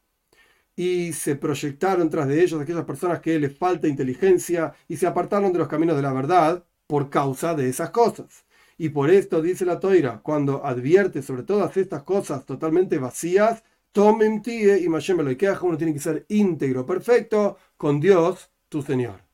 Y 0.75 1.13
se 1.13 1.35
proyectaron 1.35 2.09
tras 2.09 2.27
de 2.27 2.43
ellos 2.43 2.61
aquellas 2.61 2.85
personas 2.85 3.21
que 3.21 3.39
les 3.39 3.57
falta 3.57 3.87
inteligencia 3.87 4.73
y 4.87 4.97
se 4.97 5.07
apartaron 5.07 5.53
de 5.53 5.59
los 5.59 5.67
caminos 5.67 5.95
de 5.95 6.01
la 6.01 6.13
verdad 6.13 6.65
por 6.87 7.09
causa 7.09 7.55
de 7.55 7.69
esas 7.69 7.91
cosas. 7.91 8.45
Y 8.77 8.89
por 8.89 9.09
esto 9.09 9.41
dice 9.41 9.65
la 9.65 9.79
toira, 9.79 10.19
cuando 10.21 10.65
advierte 10.65 11.21
sobre 11.21 11.43
todas 11.43 11.77
estas 11.77 12.03
cosas 12.03 12.45
totalmente 12.45 12.97
vacías, 12.97 13.63
tomen 13.93 14.41
tie 14.41 14.79
y 14.79 14.89
Mashem 14.89 15.19
uno 15.19 15.77
tiene 15.77 15.93
que 15.93 15.99
ser 15.99 16.25
íntegro, 16.27 16.85
perfecto, 16.85 17.57
con 17.77 18.01
Dios, 18.01 18.51
tu 18.67 18.81
Señor. 18.81 19.24